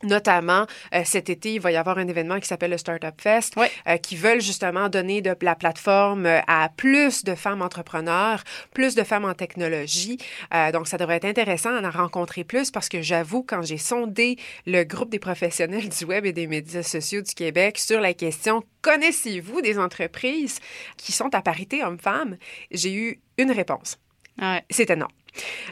Notamment, 0.02 0.66
euh, 0.94 1.02
cet 1.04 1.30
été, 1.30 1.54
il 1.54 1.60
va 1.60 1.72
y 1.72 1.76
avoir 1.76 1.98
un 1.98 2.08
événement 2.08 2.40
qui 2.40 2.48
s'appelle 2.48 2.72
le 2.72 2.78
Startup 2.78 3.14
Fest, 3.18 3.54
euh, 3.86 3.96
qui 3.98 4.16
veulent 4.16 4.40
justement 4.40 4.88
donner 4.88 5.22
de 5.22 5.34
la 5.40 5.54
plateforme 5.54 6.26
euh, 6.26 6.40
à 6.46 6.68
plus 6.76 7.24
de 7.24 7.34
femmes 7.34 7.62
entrepreneurs, 7.62 8.42
plus 8.74 8.94
de 8.94 9.02
femmes 9.02 9.24
en 9.24 9.34
technologie. 9.34 10.18
Euh, 10.54 10.72
donc, 10.72 10.88
ça 10.88 10.98
devrait 10.98 11.16
être 11.16 11.24
intéressant 11.24 11.80
d'en 11.80 11.90
rencontrer 11.90 12.44
plus 12.44 12.70
parce 12.70 12.88
que 12.88 13.02
j'avoue, 13.02 13.42
quand 13.42 13.62
j'ai 13.62 13.78
sondé 13.78 14.36
le 14.66 14.84
groupe 14.84 15.10
des 15.10 15.18
professionnels 15.18 15.88
du 15.88 16.04
web 16.04 16.26
et 16.26 16.32
des 16.32 16.46
médias 16.46 16.82
sociaux 16.82 17.22
du 17.22 17.34
Québec 17.34 17.78
sur 17.78 18.00
la 18.00 18.14
question 18.14 18.62
connaissez-vous 18.82 19.62
des 19.62 19.78
entreprises 19.78 20.58
qui 20.96 21.12
sont 21.12 21.34
à 21.34 21.40
parité 21.40 21.84
homme-femme, 21.84 22.36
j'ai 22.70 22.92
eu 22.92 23.20
une 23.38 23.52
réponse. 23.52 23.98
Ouais. 24.40 24.62
C'était 24.70 24.96
non. 24.96 25.08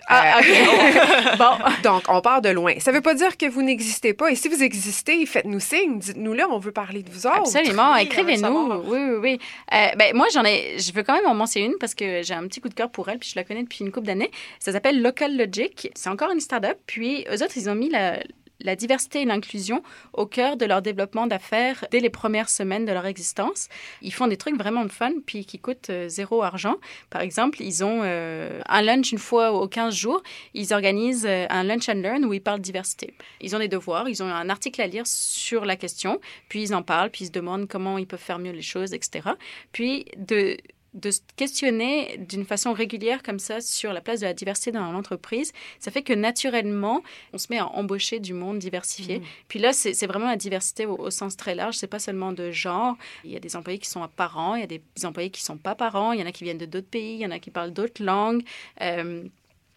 Ah, 0.09 0.39
Euh, 0.39 0.41
OK. 0.41 1.39
bon. 1.39 1.51
donc, 1.83 2.03
on 2.09 2.21
part 2.21 2.41
de 2.43 2.49
loin. 2.51 2.75
Ça 2.79 2.91
ne 2.91 2.97
veut 2.97 3.03
pas 3.03 3.15
dire 3.15 3.37
que 3.37 3.47
vous 3.47 3.63
n'existez 3.63 4.15
pas. 4.15 4.31
Et 4.31 4.35
si 4.35 4.49
vous 4.49 4.63
existez, 4.63 5.25
faites-nous 5.27 5.61
signe. 5.61 5.99
Dites-nous 5.99 6.33
là, 6.33 6.47
on 6.51 6.59
veut 6.59 6.73
parler 6.73 7.03
de 7.03 7.11
vous 7.11 7.27
autres. 7.27 7.39
Absolument, 7.41 7.95
Oui, 7.95 8.03
écrivez-nous. 8.03 8.83
Oui, 8.87 8.99
oui, 8.99 9.17
oui. 9.21 9.39
Euh, 9.73 9.89
ben, 9.97 10.15
moi, 10.17 10.27
j'en 10.33 10.45
ai, 10.45 10.77
je 10.79 10.93
veux 10.93 11.03
quand 11.03 11.15
même 11.15 11.27
en 11.27 11.35
mentionner 11.35 11.67
une 11.67 11.79
parce 11.79 11.95
que 11.95 12.23
j'ai 12.23 12.35
un 12.35 12.47
petit 12.47 12.61
coup 12.61 12.69
de 12.69 12.75
cœur 12.75 12.91
pour 12.91 13.09
elle, 13.09 13.19
puis 13.19 13.31
je 13.31 13.37
la 13.37 13.45
connais 13.45 13.63
depuis 13.63 13.85
une 13.85 13.93
couple 13.93 14.07
d'années. 14.07 14.31
Ça 14.59 14.73
s'appelle 14.73 15.01
Local 15.03 15.37
Logic. 15.37 15.91
C'est 15.95 16.09
encore 16.11 16.31
une 16.33 16.41
start-up. 16.41 16.79
Puis, 16.87 17.25
eux 17.31 17.43
autres, 17.43 17.57
ils 17.57 17.69
ont 17.69 17.75
mis 17.75 17.89
la, 17.91 18.19
la 18.63 18.77
diversité 18.77 19.23
et 19.23 19.25
l'inclusion 19.25 19.83
au 20.13 20.27
cœur 20.27 20.57
de 20.57 20.65
leur 20.65 20.83
développement 20.83 21.27
d'affaires 21.27 21.85
dès 21.91 22.01
les 22.01 22.11
premières 22.11 22.49
semaines 22.49 22.85
de 22.85 22.93
leur 22.93 23.07
existence. 23.07 23.69
Ils 24.03 24.13
font 24.13 24.27
des 24.27 24.37
trucs 24.37 24.57
vraiment 24.57 24.85
de 24.85 24.93
fun, 24.93 25.13
puis 25.25 25.45
qui 25.45 25.59
coûtent 25.59 25.91
euh, 25.91 26.09
zéro 26.09 26.43
argent. 26.43 26.77
Par 27.11 27.23
exemple, 27.23 27.63
ils 27.63 27.85
ont 27.85 28.01
euh, 28.05 28.61
un 28.67 28.83
lunch 28.83 29.13
une 29.13 29.19
fois 29.19 29.53
aux 29.53 29.69
15 29.69 29.95
jours. 29.95 30.23
Ils 30.55 30.73
organisent 30.73 31.27
euh, 31.27 31.47
un 31.51 31.65
lunch 31.65 31.89
and 31.89 32.01
learn 32.01 32.25
où 32.25 32.33
ils 32.33 32.43
parlent 32.43 32.61
diversité. 32.61 33.15
Ils 33.41 33.55
ont 33.57 33.59
des 33.59 33.69
devoirs, 33.69 34.09
ils 34.09 34.23
ont 34.23 34.27
un 34.27 34.49
article 34.49 34.81
à 34.83 34.87
lire 34.87 35.07
sur 35.07 35.65
la 35.65 35.77
question, 35.77 36.21
puis 36.49 36.63
ils 36.63 36.75
en 36.75 36.83
parlent, 36.83 37.11
puis 37.11 37.25
ils 37.25 37.29
se 37.29 37.33
demandent 37.33 37.69
comment 37.69 37.99
ils 37.99 38.07
peuvent 38.07 38.21
faire 38.21 38.39
mieux 38.39 38.53
les 38.53 38.63
choses, 38.63 38.93
etc. 38.93 39.31
Puis 39.73 40.07
de 40.17 40.57
de 40.95 41.11
se 41.11 41.21
questionner 41.37 42.19
d'une 42.19 42.45
façon 42.45 42.73
régulière 42.73 43.23
comme 43.23 43.39
ça 43.39 43.61
sur 43.61 43.93
la 43.93 44.01
place 44.01 44.21
de 44.21 44.27
la 44.27 44.35
diversité 44.35 44.73
dans 44.73 44.91
l'entreprise, 44.91 45.53
ça 45.79 45.91
fait 45.91 46.03
que 46.03 46.13
naturellement, 46.13 47.03
on 47.33 47.39
se 47.39 47.47
met 47.51 47.59
à 47.59 47.67
embaucher 47.67 48.19
du 48.19 48.35
monde 48.35 48.59
diversifié. 48.59 49.23
Puis 49.49 49.59
là, 49.59 49.73
c'est 49.73 49.95
c'est 49.95 50.07
vraiment 50.07 50.27
la 50.27 50.37
diversité 50.37 50.87
au, 50.87 50.97
au 50.97 51.11
sens 51.11 51.37
très 51.37 51.55
large. 51.55 51.77
C'est 51.77 51.87
pas 51.87 51.99
seulement 51.99 52.33
de 52.33 52.51
genre. 52.51 52.97
Il 53.25 53.31
y 53.31 53.37
a 53.37 53.41
des 53.41 53.57
employés 53.57 53.79
qui 53.79 53.89
sont 53.89 54.07
parents, 54.09 54.55
il 54.55 54.61
y 54.61 54.65
a 54.65 54.67
des 54.67 54.83
employés 55.05 55.31
qui 55.31 55.43
sont 55.43 55.57
pas 55.57 55.75
parents, 55.75 56.13
il 56.13 56.21
y 56.21 56.23
en 56.23 56.27
a 56.27 56.33
qui 56.33 56.45
viennent 56.45 56.59
de 56.59 56.67
d'autres 56.67 56.89
pays, 56.89 57.15
il 57.15 57.21
y 57.21 57.27
en 57.27 57.31
a 57.31 57.39
qui 57.39 57.51
parlent 57.51 57.73
d'autres 57.73 58.03
langues. 58.03 58.43
Euh, 58.81 59.25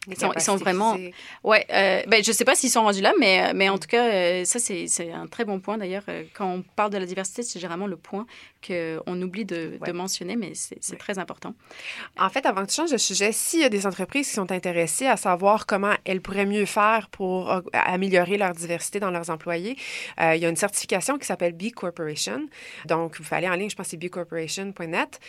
ils 0.07 0.17
sont, 0.17 0.31
ils 0.33 0.41
sont 0.41 0.55
vraiment. 0.57 0.97
Ouais, 1.43 1.65
euh, 1.71 2.01
ben, 2.07 2.23
je 2.23 2.31
sais 2.31 2.45
pas 2.45 2.55
s'ils 2.55 2.69
sont 2.69 2.83
rendus 2.83 3.01
là, 3.01 3.13
mais, 3.19 3.41
euh, 3.49 3.53
mais 3.55 3.69
en 3.69 3.77
tout 3.77 3.87
cas, 3.87 4.05
euh, 4.05 4.45
ça, 4.45 4.59
c'est 4.59 4.87
c'est 4.87 5.11
un 5.11 5.27
très 5.27 5.45
bon 5.45 5.59
point. 5.59 5.77
D'ailleurs, 5.77 6.03
quand 6.33 6.47
on 6.47 6.61
parle 6.75 6.91
de 6.91 6.97
la 6.97 7.05
diversité, 7.05 7.43
c'est 7.43 7.59
généralement 7.59 7.87
le 7.87 7.97
point 7.97 8.25
qu'on 8.65 9.21
oublie 9.21 9.45
de, 9.45 9.77
Ouais. 9.81 9.87
de 9.87 9.91
mentionner, 9.93 10.35
mais 10.35 10.53
c'est 10.55 10.77
Ouais. 10.91 10.97
très 10.97 11.19
important. 11.19 11.53
En 12.17 12.29
fait, 12.29 12.45
avant 12.45 12.61
que 12.63 12.69
tu 12.69 12.75
changes 12.75 12.91
de 12.91 12.97
sujet, 12.97 13.31
s'il 13.31 13.59
y 13.61 13.63
a 13.65 13.69
des 13.69 13.85
entreprises 13.87 14.27
qui 14.27 14.33
sont 14.33 14.51
intéressées 14.51 15.07
à 15.07 15.17
savoir 15.17 15.65
comment 15.65 15.93
elles 16.05 16.21
pourraient 16.21 16.45
mieux 16.45 16.65
faire 16.65 17.09
pour 17.09 17.61
améliorer 17.73 18.37
leur 18.37 18.53
diversité 18.53 18.99
dans 18.99 19.11
leurs 19.11 19.29
employés, 19.29 19.77
euh, 20.19 20.35
il 20.35 20.41
y 20.41 20.45
a 20.45 20.49
une 20.49 20.55
certification 20.55 21.17
qui 21.17 21.25
s'appelle 21.25 21.53
B 21.53 21.71
Corporation. 21.71 22.47
Donc, 22.85 23.19
vous 23.19 23.27
allez 23.35 23.47
en 23.49 23.53
ligne, 23.55 23.69
je 23.69 23.75
pense 23.75 23.87
que 23.87 23.91
c'est 23.91 23.97
bcorporation.net. 23.97 25.19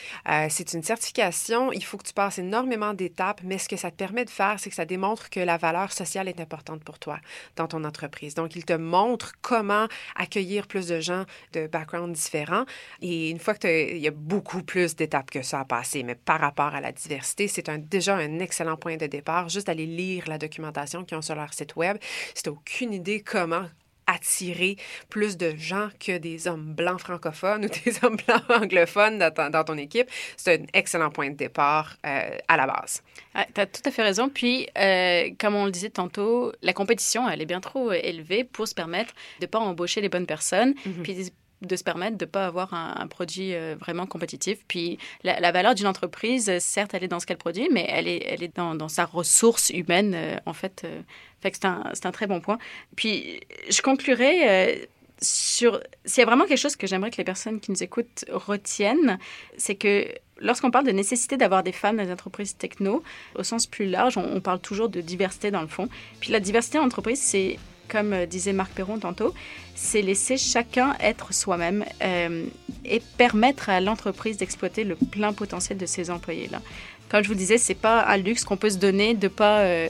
C'est 0.50 0.72
une 0.72 0.82
certification. 0.82 1.72
Il 1.72 1.84
faut 1.84 1.96
que 1.96 2.06
tu 2.06 2.12
passes 2.12 2.38
énormément 2.38 2.94
d'étapes, 2.94 3.40
mais 3.44 3.58
ce 3.58 3.68
que 3.68 3.76
ça 3.76 3.90
te 3.90 3.96
permet 3.96 4.24
de 4.24 4.30
faire, 4.30 4.58
c'est 4.64 4.70
que 4.70 4.76
ça 4.76 4.86
démontre 4.86 5.28
que 5.28 5.40
la 5.40 5.58
valeur 5.58 5.92
sociale 5.92 6.26
est 6.26 6.40
importante 6.40 6.82
pour 6.82 6.98
toi 6.98 7.20
dans 7.56 7.68
ton 7.68 7.84
entreprise. 7.84 8.34
Donc, 8.34 8.56
il 8.56 8.64
te 8.64 8.72
montre 8.72 9.32
comment 9.42 9.86
accueillir 10.16 10.66
plus 10.66 10.88
de 10.88 11.00
gens 11.00 11.24
de 11.52 11.66
backgrounds 11.66 12.14
différents. 12.14 12.64
Et 13.02 13.28
une 13.28 13.38
fois 13.38 13.54
que 13.54 13.94
il 13.94 13.98
y 13.98 14.08
a 14.08 14.10
beaucoup 14.10 14.62
plus 14.62 14.96
d'étapes 14.96 15.30
que 15.30 15.42
ça 15.42 15.60
à 15.60 15.64
passer, 15.66 16.02
mais 16.02 16.14
par 16.14 16.40
rapport 16.40 16.74
à 16.74 16.80
la 16.80 16.92
diversité, 16.92 17.46
c'est 17.46 17.68
déjà 17.88 18.16
un 18.16 18.38
excellent 18.38 18.76
point 18.76 18.96
de 18.96 19.06
départ. 19.06 19.50
Juste 19.50 19.66
d'aller 19.66 19.86
lire 19.86 20.24
la 20.28 20.38
documentation 20.38 21.04
qu'ils 21.04 21.18
ont 21.18 21.22
sur 21.22 21.34
leur 21.34 21.52
site 21.52 21.76
web. 21.76 21.98
Si 22.34 22.42
tu 22.42 22.48
n'as 22.48 22.56
aucune 22.56 22.94
idée 22.94 23.20
comment 23.20 23.66
attirer 24.06 24.76
plus 25.08 25.36
de 25.36 25.54
gens 25.56 25.88
que 25.98 26.18
des 26.18 26.46
hommes 26.48 26.74
blancs 26.74 27.00
francophones 27.00 27.64
ou 27.66 27.68
des 27.68 28.04
hommes 28.04 28.16
blancs 28.26 28.42
anglophones 28.50 29.18
dans 29.18 29.30
ton, 29.30 29.50
dans 29.50 29.64
ton 29.64 29.76
équipe, 29.78 30.10
c'est 30.36 30.60
un 30.60 30.66
excellent 30.72 31.10
point 31.10 31.30
de 31.30 31.36
départ 31.36 31.96
euh, 32.06 32.36
à 32.48 32.56
la 32.56 32.66
base. 32.66 33.02
Ah, 33.34 33.46
tu 33.52 33.60
as 33.60 33.66
tout 33.66 33.82
à 33.84 33.90
fait 33.90 34.02
raison. 34.02 34.28
Puis, 34.28 34.68
euh, 34.78 35.30
comme 35.38 35.54
on 35.54 35.64
le 35.64 35.70
disait 35.70 35.90
tantôt, 35.90 36.52
la 36.62 36.72
compétition, 36.72 37.28
elle 37.28 37.42
est 37.42 37.46
bien 37.46 37.60
trop 37.60 37.92
élevée 37.92 38.44
pour 38.44 38.68
se 38.68 38.74
permettre 38.74 39.12
de 39.40 39.46
ne 39.46 39.50
pas 39.50 39.58
embaucher 39.58 40.00
les 40.00 40.08
bonnes 40.08 40.26
personnes. 40.26 40.74
Mhm. 40.86 41.02
Puis 41.02 41.32
de 41.64 41.76
se 41.76 41.84
permettre 41.84 42.16
de 42.16 42.24
ne 42.24 42.30
pas 42.30 42.46
avoir 42.46 42.74
un, 42.74 43.06
produit 43.06 43.54
euh, 43.54 43.76
vraiment 43.78 44.06
compétitif. 44.06 44.58
Puis 44.68 44.98
la, 45.22 45.52
valeur 45.52 45.74
d'une 45.74 45.86
entreprise, 45.86 46.48
euh, 46.48 46.58
certes, 46.60 46.94
elle 46.94 47.04
est 47.04 47.08
dans 47.08 47.20
ce 47.20 47.26
qu'elle 47.26 47.38
produit, 47.38 47.68
mais 47.70 47.86
elle 47.88 48.08
est, 48.08 48.24
elle 48.28 48.42
est 48.42 48.56
dans, 48.56 48.74
dans 48.74 48.88
sa 48.88 49.04
ressource 49.04 49.70
humaine, 49.70 50.14
euh, 50.14 50.36
en 50.46 50.52
fait. 50.52 50.86
c'est 51.42 51.64
un, 51.64 52.12
très 52.12 52.26
bon 52.26 52.40
point. 52.40 52.58
Puis 52.96 53.40
je 53.68 53.82
conclurai 53.82 54.88
sur... 55.20 55.80
S'il 56.04 56.20
y 56.20 56.22
a 56.22 56.26
vraiment 56.26 56.46
quelque 56.46 56.58
chose 56.58 56.76
que 56.76 56.86
j'aimerais 56.86 57.10
que 57.10 57.16
les 57.16 57.24
personnes 57.24 57.60
qui 57.60 57.70
nous 57.70 57.82
écoutent 57.82 58.24
retiennent, 58.30 59.18
c'est 59.56 59.74
que 59.74 60.06
lorsqu'on 60.38 60.70
parle 60.70 60.86
de 60.86 60.92
nécessité 60.92 61.36
d'avoir 61.36 61.62
des 61.62 61.72
femmes 61.72 61.96
dans 61.96 62.02
les 62.02 62.12
entreprises 62.12 62.56
techno, 62.56 63.02
au 63.36 63.42
sens 63.42 63.66
plus 63.66 63.86
large, 63.86 64.18
on, 64.18 64.36
on 64.36 64.40
parle 64.40 64.60
toujours 64.60 64.88
de 64.88 65.00
diversité 65.00 65.50
dans 65.50 65.62
le 65.62 65.68
fond. 65.68 65.88
Puis 66.20 66.32
la 66.32 66.40
diversité 66.40 66.78
en 66.78 66.84
entreprise, 66.84 67.20
c'est 67.20 67.58
comme 67.88 68.12
euh, 68.12 68.26
disait 68.26 68.52
Marc 68.52 68.72
Perron 68.72 68.98
tantôt, 68.98 69.34
c'est 69.74 70.02
laisser 70.02 70.36
chacun 70.36 70.94
être 71.00 71.32
soi-même 71.32 71.84
euh, 72.02 72.44
et 72.84 73.00
permettre 73.18 73.68
à 73.68 73.80
l'entreprise 73.80 74.36
d'exploiter 74.36 74.84
le 74.84 74.96
plein 74.96 75.32
potentiel 75.32 75.78
de 75.78 75.86
ses 75.86 76.10
employés-là. 76.10 76.60
Comme 77.08 77.22
je 77.22 77.28
vous 77.28 77.34
disais, 77.34 77.58
c'est 77.58 77.74
pas 77.74 78.04
un 78.06 78.16
luxe 78.16 78.44
qu'on 78.44 78.56
peut 78.56 78.70
se 78.70 78.78
donner 78.78 79.14
de 79.14 79.28
pas 79.28 79.60
euh, 79.60 79.88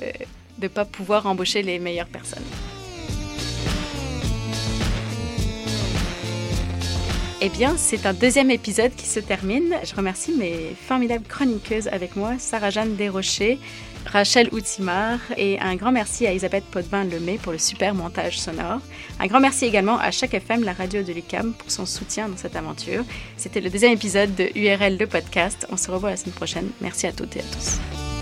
pas 0.75 0.85
pouvoir 0.85 1.27
embaucher 1.27 1.63
les 1.63 1.79
meilleures 1.79 2.09
personnes. 2.09 2.45
Eh 7.47 7.51
bien, 7.51 7.77
c'est 7.77 8.07
un 8.07 8.15
deuxième 8.15 8.51
épisode 8.51 8.95
qui 8.95 9.07
se 9.07 9.21
termine. 9.21 9.75
Je 9.85 9.95
remercie 9.95 10.33
mes 10.33 10.75
formidables 10.89 11.27
chroniqueuses 11.27 11.89
avec 11.89 12.17
moi, 12.17 12.39
Sarah-Jeanne 12.39 12.97
Desrochers, 12.97 13.59
Rachel 14.07 14.49
Outimar 14.53 15.19
et 15.37 15.59
un 15.61 15.77
grand 15.77 15.93
merci 15.93 16.27
à 16.27 16.31
Elisabeth 16.31 16.65
Potvin-Lemay 16.71 17.39
pour 17.39 17.53
le 17.53 17.59
super 17.59 17.95
montage 17.95 18.39
sonore. 18.39 18.81
Un 19.19 19.27
grand 19.27 19.41
merci 19.41 19.65
également 19.65 19.99
à 19.99 20.11
Chaque 20.11 20.35
FM, 20.35 20.65
la 20.65 20.73
radio 20.73 21.03
de 21.03 21.13
l'UCAM, 21.13 21.53
pour 21.55 21.71
son 21.71 21.87
soutien 21.87 22.29
dans 22.29 22.37
cette 22.37 22.57
aventure. 22.57 23.05
C'était 23.37 23.61
le 23.61 23.71
deuxième 23.71 23.93
épisode 23.93 24.35
de 24.35 24.51
URL, 24.55 24.99
le 24.99 25.07
podcast. 25.07 25.67
On 25.71 25.77
se 25.77 25.91
revoit 25.91 26.11
la 26.11 26.17
semaine 26.17 26.35
prochaine. 26.35 26.71
Merci 26.81 27.07
à 27.07 27.13
toutes 27.13 27.37
et 27.37 27.41
à 27.41 27.45
tous. 27.45 28.14